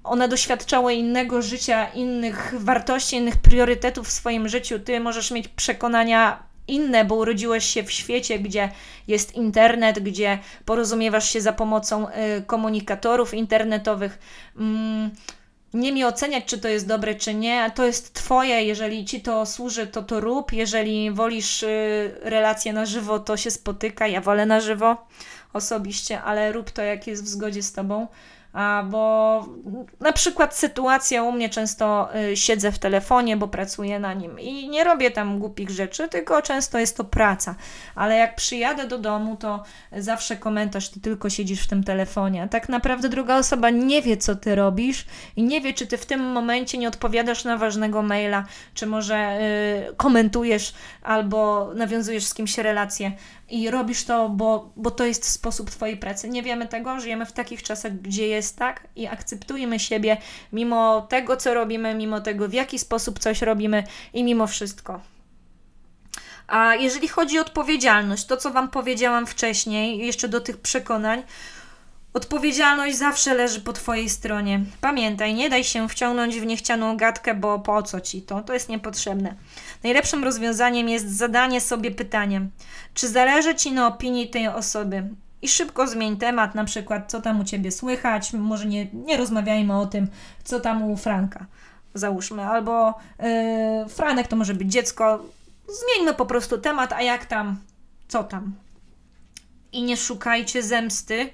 one 0.05 0.29
doświadczały 0.29 0.95
innego 0.95 1.43
życia, 1.43 1.89
innych 1.89 2.55
wartości, 2.59 3.17
innych 3.17 3.37
priorytetów 3.37 4.09
w 4.09 4.13
swoim 4.13 4.49
życiu. 4.49 4.79
Ty 4.79 5.01
możesz 5.01 5.31
mieć 5.31 5.49
przekonania 5.49 6.43
inne, 6.69 7.05
bo 7.05 7.15
urodziłeś 7.15 7.65
się 7.65 7.83
w 7.83 7.93
świecie, 7.93 8.39
gdzie 8.39 8.71
jest 9.09 9.35
internet, 9.35 9.99
gdzie 9.99 10.39
porozumiewasz 10.65 11.31
się 11.33 11.41
za 11.41 11.53
pomocą 11.53 12.09
y, 12.09 12.43
komunikatorów 12.47 13.35
internetowych. 13.35 14.19
Mm, 14.57 15.11
nie 15.75 15.93
mi 15.93 16.05
oceniać, 16.05 16.45
czy 16.45 16.59
to 16.59 16.69
jest 16.69 16.87
dobre, 16.87 17.15
czy 17.15 17.35
nie. 17.35 17.71
To 17.75 17.87
jest 17.87 18.15
Twoje. 18.15 18.65
Jeżeli 18.65 19.05
Ci 19.05 19.21
to 19.21 19.47
służy, 19.47 19.87
to 19.87 20.03
to 20.03 20.21
rób. 20.21 20.53
Jeżeli 20.53 21.11
wolisz 21.11 21.63
y, 21.63 22.17
relacje 22.23 22.73
na 22.73 22.87
żywo, 22.87 23.19
to 23.19 23.37
się 23.37 23.51
spotyka. 23.51 24.07
Ja 24.07 24.21
wolę 24.21 24.47
na 24.47 24.61
żywo 24.61 25.07
osobiście, 25.53 26.23
ale 26.23 26.53
rób 26.53 26.71
to, 26.71 26.83
jak 26.83 27.07
jest 27.07 27.25
w 27.25 27.29
zgodzie 27.29 27.63
z 27.63 27.73
Tobą 27.73 28.07
bo 28.85 29.45
na 30.01 30.13
przykład 30.13 30.57
sytuacja 30.57 31.23
u 31.23 31.33
mnie 31.33 31.49
często 31.49 32.09
y, 32.33 32.37
siedzę 32.37 32.73
w 32.73 32.79
telefonie, 32.79 33.37
bo 33.37 33.49
pracuję 33.49 33.99
na 33.99 34.15
nim 34.15 34.41
i 34.41 34.69
nie 34.69 34.85
robię 34.85 35.11
tam 35.11 35.39
głupich 35.39 35.71
rzeczy, 35.71 36.09
tylko 36.09 36.43
często 36.43 36.79
jest 36.79 36.97
to 36.97 37.05
praca. 37.05 37.55
Ale 37.95 38.17
jak 38.17 38.37
przyjadę 38.37 38.87
do 38.87 38.99
domu, 38.99 39.37
to 39.37 39.63
zawsze 39.97 40.37
komentarz, 40.37 40.89
ty 40.89 41.01
tylko 41.01 41.31
siedzisz 41.31 41.63
w 41.63 41.69
tym 41.69 41.85
telefonie. 41.85 42.43
A 42.43 42.49
tak 42.49 42.69
naprawdę 42.69 43.09
druga 43.09 43.39
osoba 43.39 43.71
nie 43.71 44.03
wie, 44.03 44.17
co 44.17 44.37
ty 44.37 44.55
robisz 44.55 45.07
i 45.37 45.43
nie 45.43 45.61
wie, 45.61 45.75
czy 45.75 45.87
ty 45.87 45.99
w 45.99 46.07
tym 46.07 46.21
momencie 46.21 46.79
nie 46.79 46.89
odpowiadasz 46.89 47.45
na 47.45 47.57
ważnego 47.57 48.03
maila, 48.03 48.45
czy 48.75 48.87
może 48.87 49.39
y, 49.91 49.97
komentujesz 49.97 50.75
albo 51.03 51.71
nawiązujesz 51.75 52.25
z 52.25 52.35
kimś 52.35 52.59
relację 52.59 53.13
i 53.51 53.71
robisz 53.71 54.05
to, 54.05 54.29
bo, 54.29 54.73
bo 54.77 54.91
to 54.91 55.05
jest 55.05 55.25
sposób 55.25 55.71
Twojej 55.71 55.97
pracy. 55.97 56.29
Nie 56.29 56.43
wiemy 56.43 56.69
tego, 56.69 57.01
żyjemy 57.01 57.27
w 57.27 57.33
takich 57.33 57.63
czasach, 57.63 57.93
gdzie 58.01 58.27
jest 58.27 58.57
tak 58.57 58.87
i 58.97 59.07
akceptujemy 59.07 59.79
siebie 59.79 60.17
mimo 60.53 61.01
tego, 61.01 61.37
co 61.37 61.55
robimy, 61.55 61.95
mimo 61.95 62.21
tego, 62.21 62.49
w 62.49 62.53
jaki 62.53 62.79
sposób 62.79 63.19
coś 63.19 63.43
robimy 63.43 63.85
i 64.15 64.25
mimo 64.25 64.47
wszystko. 64.47 65.01
A 66.49 66.75
jeżeli 66.75 67.09
chodzi 67.09 67.39
o 67.39 67.43
odpowiedzialność, 67.43 68.27
to 68.27 68.37
co 68.37 68.51
Wam 68.51 68.69
powiedziałam 68.69 69.27
wcześniej, 69.27 69.99
jeszcze 69.99 70.29
do 70.29 70.41
tych 70.41 70.57
przekonań, 70.57 71.23
Odpowiedzialność 72.13 72.97
zawsze 72.97 73.35
leży 73.35 73.61
po 73.61 73.73
Twojej 73.73 74.09
stronie. 74.09 74.61
Pamiętaj, 74.81 75.35
nie 75.35 75.51
daj 75.51 75.65
się 75.65 75.89
wciągnąć 75.89 76.41
w 76.41 76.47
niechcianą 76.47 76.97
gadkę, 76.97 77.35
bo 77.35 77.59
po 77.59 77.83
co 77.83 78.01
Ci 78.01 78.23
to? 78.23 78.43
To 78.43 78.53
jest 78.53 78.69
niepotrzebne. 78.69 79.35
Najlepszym 79.85 80.25
rozwiązaniem 80.25 80.89
jest 80.89 81.17
zadanie 81.17 81.61
sobie 81.61 81.91
pytania, 81.91 82.41
czy 82.95 83.09
zależy 83.09 83.55
Ci 83.55 83.73
na 83.73 83.87
opinii 83.87 84.31
tej 84.31 84.49
osoby? 84.49 85.09
I 85.43 85.49
szybko 85.49 85.87
zmień 85.87 86.17
temat, 86.17 86.55
na 86.55 86.65
przykład 86.65 87.11
co 87.11 87.21
tam 87.21 87.41
u 87.41 87.45
Ciebie 87.45 87.73
słychać, 87.73 88.33
może 88.33 88.67
nie, 88.67 88.87
nie 88.93 89.17
rozmawiajmy 89.17 89.79
o 89.79 89.87
tym, 89.87 90.09
co 90.45 90.61
tam 90.61 90.83
u 90.83 90.97
Franka, 90.97 91.47
załóżmy, 91.95 92.43
albo 92.43 92.95
yy, 93.19 93.89
Franek 93.89 94.29
to 94.29 94.37
może 94.37 94.55
być 94.55 94.73
dziecko, 94.73 95.25
zmieńmy 95.69 96.15
po 96.15 96.27
prostu 96.27 96.59
temat, 96.59 96.93
a 96.93 97.03
jak 97.03 97.27
tam, 97.27 97.57
co 98.09 98.25
tam. 98.25 98.55
I 99.73 99.83
nie 99.83 99.97
szukajcie 99.97 100.63
zemsty, 100.63 101.31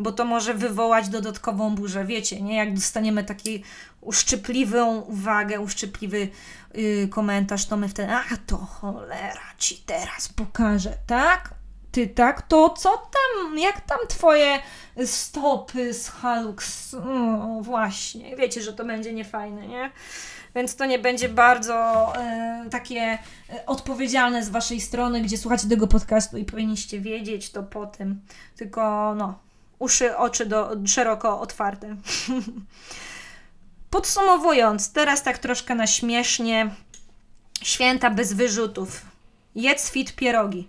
bo 0.00 0.12
to 0.12 0.24
może 0.24 0.54
wywołać 0.54 1.08
dodatkową 1.08 1.74
burzę. 1.74 2.04
Wiecie, 2.04 2.42
nie? 2.42 2.56
Jak 2.56 2.74
dostaniemy 2.74 3.24
taką 3.24 3.40
uszczypliwą 4.00 5.00
uwagę, 5.00 5.60
uszczypliwy 5.60 6.28
yy, 6.74 7.08
komentarz, 7.08 7.66
to 7.66 7.76
my 7.76 7.88
wtedy, 7.88 8.12
a 8.12 8.36
to 8.46 8.56
cholera 8.56 9.54
ci 9.58 9.76
teraz 9.86 10.28
pokażę, 10.28 10.92
tak? 11.06 11.54
Ty 11.92 12.06
tak, 12.06 12.42
to 12.42 12.70
co 12.70 12.90
tam, 12.90 13.58
jak 13.58 13.80
tam 13.80 13.98
twoje 14.08 14.58
stopy 15.06 15.94
z 15.94 16.08
Halux? 16.08 16.92
No 17.04 17.58
właśnie, 17.62 18.36
wiecie, 18.36 18.62
że 18.62 18.72
to 18.72 18.84
będzie 18.84 19.12
niefajne, 19.12 19.68
nie? 19.68 19.90
Więc 20.54 20.76
to 20.76 20.86
nie 20.86 20.98
będzie 20.98 21.28
bardzo 21.28 22.12
y, 22.66 22.70
takie 22.70 23.18
y, 23.54 23.66
odpowiedzialne 23.66 24.44
z 24.44 24.48
waszej 24.48 24.80
strony, 24.80 25.20
gdzie 25.20 25.38
słuchacie 25.38 25.68
tego 25.68 25.86
podcastu 25.86 26.36
i 26.36 26.44
powinniście 26.44 27.00
wiedzieć 27.00 27.50
to 27.50 27.62
po 27.62 27.86
tym. 27.86 28.20
Tylko 28.56 29.14
no, 29.14 29.38
uszy, 29.80 30.16
oczy 30.16 30.46
do, 30.46 30.70
szeroko 30.86 31.40
otwarte. 31.40 31.96
Podsumowując, 33.90 34.92
teraz 34.92 35.22
tak 35.22 35.38
troszkę 35.38 35.74
na 35.74 35.86
śmiesznie, 35.86 36.70
święta 37.62 38.10
bez 38.10 38.32
wyrzutów. 38.32 39.02
Jedz 39.54 39.90
fit 39.90 40.14
pierogi. 40.14 40.68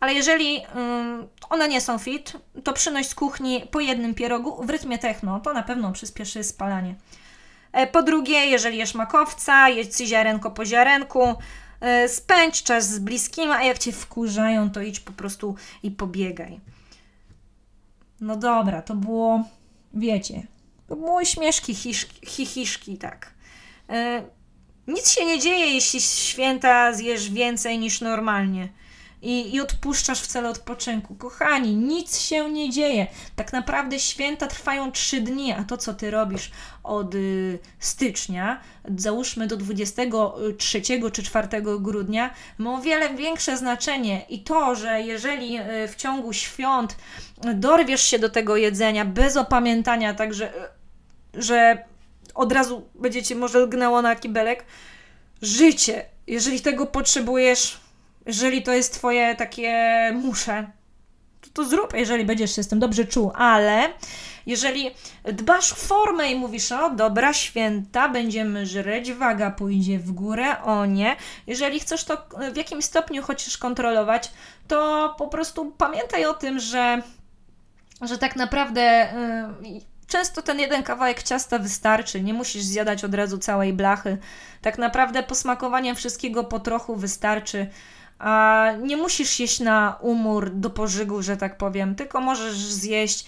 Ale 0.00 0.14
jeżeli 0.14 0.62
um, 0.74 1.28
one 1.50 1.68
nie 1.68 1.80
są 1.80 1.98
fit, 1.98 2.32
to 2.64 2.72
przynoś 2.72 3.06
z 3.06 3.14
kuchni 3.14 3.66
po 3.70 3.80
jednym 3.80 4.14
pierogu 4.14 4.66
w 4.66 4.70
rytmie 4.70 4.98
techno. 4.98 5.40
To 5.40 5.52
na 5.52 5.62
pewno 5.62 5.92
przyspieszy 5.92 6.44
spalanie. 6.44 6.94
E, 7.72 7.86
po 7.86 8.02
drugie, 8.02 8.46
jeżeli 8.46 8.78
jesz 8.78 8.94
makowca, 8.94 9.68
jedz 9.68 10.02
ziarenko 10.02 10.50
po 10.50 10.64
ziarenku, 10.64 11.34
e, 11.80 12.08
spędź 12.08 12.62
czas 12.62 12.88
z 12.88 12.98
bliskim, 12.98 13.50
a 13.50 13.62
jak 13.62 13.78
cię 13.78 13.92
wkurzają, 13.92 14.70
to 14.70 14.80
idź 14.80 15.00
po 15.00 15.12
prostu 15.12 15.54
i 15.82 15.90
pobiegaj. 15.90 16.60
No 18.20 18.36
dobra, 18.36 18.82
to 18.82 18.94
było, 18.94 19.44
wiecie, 19.94 20.46
to 20.88 20.96
były 20.96 21.26
śmieszki, 21.26 21.74
hiszki, 21.74 22.26
chichiszki, 22.26 22.98
tak. 22.98 23.34
E, 23.88 24.22
nic 24.86 25.10
się 25.10 25.24
nie 25.24 25.38
dzieje, 25.38 25.74
jeśli 25.74 26.00
święta 26.00 26.92
zjesz 26.92 27.30
więcej 27.30 27.78
niż 27.78 28.00
normalnie 28.00 28.68
i, 29.22 29.54
i 29.54 29.60
odpuszczasz 29.60 30.20
w 30.20 30.26
celu 30.26 30.48
odpoczynku. 30.48 31.14
Kochani, 31.14 31.76
nic 31.76 32.20
się 32.20 32.50
nie 32.50 32.70
dzieje. 32.70 33.06
Tak 33.36 33.52
naprawdę 33.52 34.00
święta 34.00 34.46
trwają 34.46 34.92
trzy 34.92 35.20
dni, 35.20 35.52
a 35.52 35.64
to, 35.64 35.76
co 35.76 35.94
ty 35.94 36.10
robisz 36.10 36.50
od 36.82 37.14
y, 37.14 37.58
stycznia, 37.78 38.60
załóżmy 38.96 39.46
do 39.46 39.56
23 39.56 40.82
czy 41.12 41.22
4 41.22 41.48
grudnia, 41.78 42.30
ma 42.58 42.74
o 42.74 42.80
wiele 42.80 43.14
większe 43.14 43.56
znaczenie. 43.56 44.24
I 44.28 44.42
to, 44.42 44.74
że 44.74 45.02
jeżeli 45.02 45.58
y, 45.58 45.88
w 45.88 45.96
ciągu 45.96 46.32
świąt 46.32 46.96
dorwiesz 47.54 48.02
się 48.02 48.18
do 48.18 48.28
tego 48.28 48.56
jedzenia 48.56 49.04
bez 49.04 49.36
opamiętania, 49.36 50.14
także, 50.14 50.54
y, 51.34 51.42
że 51.42 51.84
od 52.34 52.52
razu 52.52 52.88
będziecie 52.94 53.34
może 53.34 53.58
lgnęło 53.58 54.02
na 54.02 54.16
kibelek. 54.16 54.64
Życie, 55.42 56.04
jeżeli 56.26 56.60
tego 56.60 56.86
potrzebujesz, 56.86 57.85
jeżeli 58.26 58.62
to 58.62 58.72
jest 58.72 58.94
twoje 58.94 59.34
takie 59.34 60.10
muszę, 60.14 60.66
to, 61.40 61.50
to 61.62 61.68
zrób, 61.68 61.94
jeżeli 61.94 62.24
będziesz 62.24 62.56
się 62.56 62.62
z 62.62 62.68
tym 62.68 62.78
dobrze 62.78 63.04
czuł, 63.04 63.32
ale 63.34 63.88
jeżeli 64.46 64.90
dbasz 65.24 65.72
o 65.72 65.76
formę 65.76 66.32
i 66.32 66.36
mówisz, 66.36 66.72
o 66.72 66.90
dobra, 66.90 67.32
święta, 67.32 68.08
będziemy 68.08 68.66
żreć, 68.66 69.12
waga 69.12 69.50
pójdzie 69.50 69.98
w 69.98 70.12
górę, 70.12 70.62
o 70.62 70.86
nie. 70.86 71.16
Jeżeli 71.46 71.80
chcesz 71.80 72.04
to 72.04 72.26
w 72.52 72.56
jakimś 72.56 72.84
stopniu 72.84 73.22
chociaż 73.22 73.58
kontrolować, 73.58 74.30
to 74.68 75.14
po 75.18 75.28
prostu 75.28 75.72
pamiętaj 75.78 76.24
o 76.24 76.34
tym, 76.34 76.60
że, 76.60 77.02
że 78.02 78.18
tak 78.18 78.36
naprawdę. 78.36 79.08
Yy, 79.62 79.80
Często 80.06 80.42
ten 80.42 80.60
jeden 80.60 80.82
kawałek 80.82 81.22
ciasta 81.22 81.58
wystarczy, 81.58 82.20
nie 82.20 82.34
musisz 82.34 82.62
zjadać 82.62 83.04
od 83.04 83.14
razu 83.14 83.38
całej 83.38 83.72
blachy. 83.72 84.18
Tak 84.62 84.78
naprawdę 84.78 85.22
posmakowanie 85.22 85.94
wszystkiego 85.94 86.44
po 86.44 86.60
trochu 86.60 86.96
wystarczy. 86.96 87.66
A 88.18 88.66
nie 88.82 88.96
musisz 88.96 89.40
jeść 89.40 89.60
na 89.60 89.98
umór 90.00 90.50
do 90.50 90.70
pożygu, 90.70 91.22
że 91.22 91.36
tak 91.36 91.58
powiem, 91.58 91.94
tylko 91.94 92.20
możesz 92.20 92.56
zjeść 92.56 93.26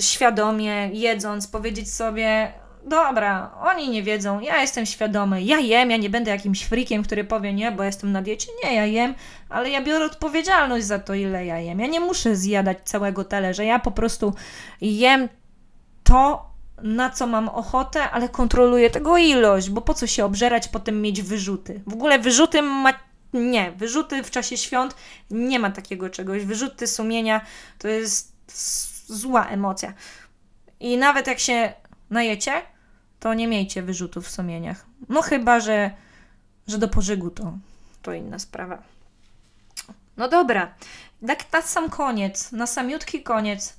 świadomie, 0.00 0.90
jedząc, 0.92 1.46
powiedzieć 1.46 1.94
sobie: 1.94 2.52
Dobra, 2.86 3.50
oni 3.62 3.88
nie 3.88 4.02
wiedzą, 4.02 4.40
ja 4.40 4.60
jestem 4.60 4.86
świadomy, 4.86 5.42
ja 5.42 5.58
jem, 5.58 5.90
ja 5.90 5.96
nie 5.96 6.10
będę 6.10 6.30
jakimś 6.30 6.64
frikiem, 6.64 7.02
który 7.02 7.24
powie 7.24 7.52
nie, 7.52 7.72
bo 7.72 7.82
jestem 7.82 8.12
na 8.12 8.22
diecie. 8.22 8.48
Nie, 8.64 8.74
ja 8.74 8.86
jem, 8.86 9.14
ale 9.48 9.70
ja 9.70 9.82
biorę 9.82 10.04
odpowiedzialność 10.04 10.86
za 10.86 10.98
to, 10.98 11.14
ile 11.14 11.46
ja 11.46 11.58
jem. 11.58 11.80
Ja 11.80 11.86
nie 11.86 12.00
muszę 12.00 12.36
zjadać 12.36 12.78
całego 12.84 13.24
talerza, 13.24 13.62
ja 13.62 13.78
po 13.78 13.90
prostu 13.90 14.34
jem 14.80 15.28
to, 16.02 16.50
na 16.82 17.10
co 17.10 17.26
mam 17.26 17.48
ochotę, 17.48 18.10
ale 18.10 18.28
kontroluję 18.28 18.90
tego 18.90 19.16
ilość, 19.16 19.70
bo 19.70 19.80
po 19.80 19.94
co 19.94 20.06
się 20.06 20.24
obżerać, 20.24 20.68
potem 20.68 21.02
mieć 21.02 21.22
wyrzuty. 21.22 21.82
W 21.86 21.92
ogóle 21.92 22.18
wyrzuty 22.18 22.62
ma. 22.62 22.92
Nie, 23.34 23.72
wyrzuty 23.72 24.22
w 24.22 24.30
czasie 24.30 24.56
świąt 24.56 24.96
nie 25.30 25.58
ma 25.58 25.70
takiego 25.70 26.10
czegoś. 26.10 26.44
Wyrzuty 26.44 26.86
sumienia 26.86 27.40
to 27.78 27.88
jest 27.88 28.32
zła 29.06 29.46
emocja. 29.46 29.94
I 30.80 30.96
nawet 30.96 31.26
jak 31.26 31.38
się 31.38 31.72
najecie, 32.10 32.62
to 33.20 33.34
nie 33.34 33.48
miejcie 33.48 33.82
wyrzutów 33.82 34.26
w 34.26 34.30
sumieniach. 34.30 34.86
No 35.08 35.22
chyba, 35.22 35.60
że, 35.60 35.90
że 36.66 36.78
do 36.78 36.88
pożygu 36.88 37.30
to, 37.30 37.58
to 38.02 38.12
inna 38.12 38.38
sprawa. 38.38 38.82
No 40.16 40.28
dobra, 40.28 40.74
tak 41.26 41.52
na 41.52 41.62
sam 41.62 41.90
koniec, 41.90 42.52
na 42.52 42.66
samiutki 42.66 43.22
koniec, 43.22 43.76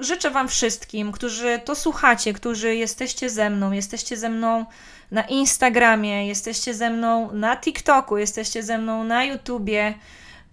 życzę 0.00 0.30
Wam 0.30 0.48
wszystkim, 0.48 1.12
którzy 1.12 1.60
to 1.64 1.74
słuchacie, 1.74 2.32
którzy 2.32 2.74
jesteście 2.74 3.30
ze 3.30 3.50
mną, 3.50 3.72
jesteście 3.72 4.16
ze 4.16 4.28
mną 4.28 4.66
na 5.10 5.22
Instagramie, 5.22 6.26
jesteście 6.26 6.74
ze 6.74 6.90
mną 6.90 7.32
na 7.32 7.56
TikToku, 7.56 8.16
jesteście 8.16 8.62
ze 8.62 8.78
mną 8.78 9.04
na 9.04 9.24
YouTubie, 9.24 9.94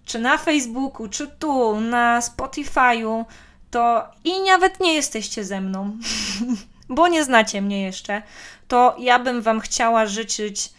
czy 0.04 0.18
na 0.18 0.38
Facebooku, 0.38 1.08
czy 1.08 1.28
tu, 1.28 1.80
na 1.80 2.20
Spotify'u, 2.20 3.24
to 3.70 4.04
i 4.24 4.40
nawet 4.40 4.80
nie 4.80 4.94
jesteście 4.94 5.44
ze 5.44 5.60
mną, 5.60 5.98
bo 6.88 7.08
nie 7.08 7.24
znacie 7.24 7.62
mnie 7.62 7.82
jeszcze, 7.82 8.22
to 8.68 8.96
ja 8.98 9.18
bym 9.18 9.42
Wam 9.42 9.60
chciała 9.60 10.06
życzyć 10.06 10.70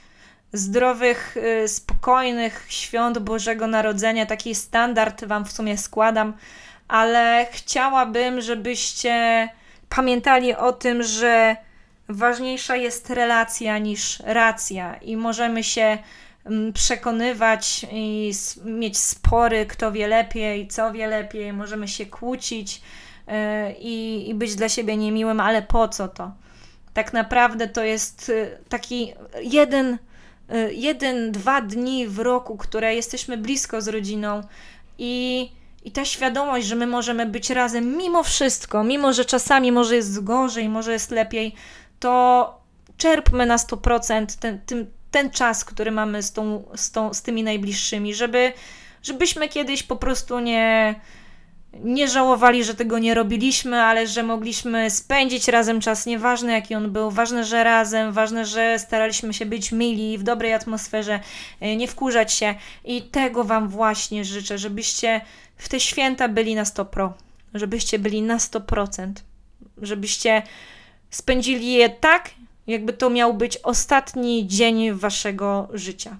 zdrowych, 0.54 1.38
y, 1.38 1.68
spokojnych 1.68 2.66
świąt 2.70 3.20
Bożego 3.20 3.68
Narodzenia. 3.68 4.26
Taki 4.26 4.56
standard 4.56 5.26
Wam 5.26 5.46
w 5.46 5.52
sumie 5.52 5.78
składam, 5.78 6.34
ale 6.94 7.48
chciałabym, 7.52 8.42
żebyście 8.42 9.50
pamiętali 9.90 10.56
o 10.56 10.74
tym, 10.74 11.04
że 11.04 11.56
ważniejsza 12.10 12.76
jest 12.76 13.10
relacja 13.10 13.78
niż 13.78 14.20
racja 14.20 14.96
i 14.96 15.18
możemy 15.18 15.64
się 15.64 15.98
Mm, 16.46 16.74
przekonywać 16.74 17.86
i 17.92 18.32
mieć 18.66 18.98
spory, 18.98 19.66
kto 19.66 19.92
wie 19.92 20.08
lepiej, 20.08 20.68
co 20.68 20.92
wie 20.92 21.08
lepiej, 21.08 21.54
możemy 21.54 21.88
się 21.88 22.06
kłócić 22.06 22.82
e, 23.28 23.74
i, 23.74 24.30
i 24.30 24.36
być 24.36 24.56
dla 24.56 24.70
siebie 24.70 24.98
niemiłym, 24.98 25.40
ale 25.40 25.62
po 25.62 25.88
co 25.88 26.08
to? 26.08 26.32
Tak 26.94 27.14
naprawdę 27.14 27.68
to 27.68 27.84
jest 27.84 28.32
e, 28.36 28.58
taki 28.70 29.14
jeden, 29.42 29.98
e, 30.50 30.74
jeden, 30.74 31.32
dwa 31.32 31.62
dni 31.62 32.08
w 32.08 32.20
roku, 32.20 32.58
które 32.58 32.96
jesteśmy 32.96 33.38
blisko 33.38 33.82
z 33.82 33.88
rodziną 33.88 34.44
i, 34.98 35.52
i 35.84 35.92
ta 35.92 36.06
świadomość, 36.06 36.68
że 36.68 36.76
my 36.76 36.88
możemy 36.88 37.26
być 37.26 37.50
razem 37.50 37.98
mimo 37.98 38.24
wszystko, 38.24 38.84
mimo 38.84 39.14
że 39.14 39.26
czasami 39.26 39.72
może 39.72 39.96
jest 39.96 40.24
gorzej, 40.24 40.70
może 40.70 40.94
jest 40.94 41.12
lepiej, 41.12 41.56
to 42.00 42.64
czerpmy 42.98 43.46
na 43.46 43.58
100% 43.58 44.26
ten, 44.40 44.60
tym, 44.66 44.88
ten 45.12 45.32
czas, 45.32 45.66
który 45.66 45.92
mamy 45.92 46.24
z, 46.24 46.32
tą, 46.32 46.64
z, 46.76 46.92
tą, 46.92 47.14
z 47.14 47.22
tymi 47.22 47.44
najbliższymi, 47.44 48.14
żeby, 48.14 48.54
żebyśmy 49.04 49.50
kiedyś 49.50 49.84
po 49.84 49.96
prostu 49.96 50.40
nie, 50.40 50.96
nie 51.74 52.08
żałowali, 52.08 52.64
że 52.64 52.76
tego 52.76 53.00
nie 53.00 53.14
robiliśmy, 53.14 53.82
ale 53.82 54.08
że 54.08 54.24
mogliśmy 54.24 54.90
spędzić 54.90 55.48
razem 55.48 55.80
czas, 55.80 56.06
nieważne 56.06 56.54
jaki 56.54 56.76
on 56.76 56.92
był, 56.92 57.12
ważne, 57.12 57.44
że 57.44 57.64
razem, 57.64 58.12
ważne, 58.12 58.46
że 58.46 58.80
staraliśmy 58.80 59.34
się 59.34 59.46
być 59.46 59.72
mili, 59.72 60.18
w 60.18 60.24
dobrej 60.24 60.54
atmosferze, 60.54 61.20
e, 61.60 61.76
nie 61.76 61.88
wkurzać 61.88 62.34
się. 62.34 62.56
I 62.86 63.02
tego 63.02 63.44
Wam 63.44 63.70
właśnie 63.70 64.26
życzę, 64.26 64.58
żebyście 64.58 65.22
w 65.58 65.70
te 65.70 65.80
święta 65.80 66.28
byli 66.28 66.56
na 66.56 66.66
100 66.66 66.86
pro, 66.86 67.14
żebyście 67.54 68.00
byli 68.00 68.22
na 68.22 68.38
100%, 68.38 69.12
żebyście 69.82 70.42
spędzili 71.10 71.74
je 71.74 71.90
tak, 71.90 72.30
jakby 72.68 72.94
to 72.94 73.10
miał 73.10 73.34
być 73.34 73.58
ostatni 73.58 74.48
dzień 74.48 74.94
waszego 74.94 75.68
życia. 75.74 76.18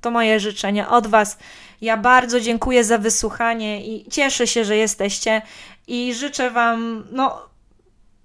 To 0.00 0.10
moje 0.10 0.40
życzenie 0.40 0.88
od 0.88 1.06
Was. 1.06 1.38
Ja 1.80 1.96
bardzo 1.96 2.40
dziękuję 2.40 2.84
za 2.84 2.98
wysłuchanie 2.98 3.86
i 3.86 4.10
cieszę 4.10 4.46
się, 4.46 4.64
że 4.64 4.76
jesteście. 4.76 5.42
I 5.86 6.14
życzę 6.14 6.50
Wam, 6.50 7.04
no, 7.12 7.48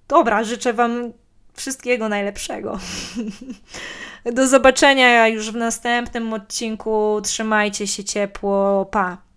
dobra, 0.08 0.44
życzę 0.44 0.74
Wam 0.74 1.14
wszystkiego 1.54 2.10
najlepszego. 2.10 2.80
Do 4.34 4.48
zobaczenia 4.48 5.28
już 5.28 5.52
w 5.52 5.56
następnym 5.56 6.34
odcinku. 6.34 7.22
Trzymajcie 7.24 7.88
się 7.88 8.04
ciepło. 8.04 8.86
Pa. 8.86 9.29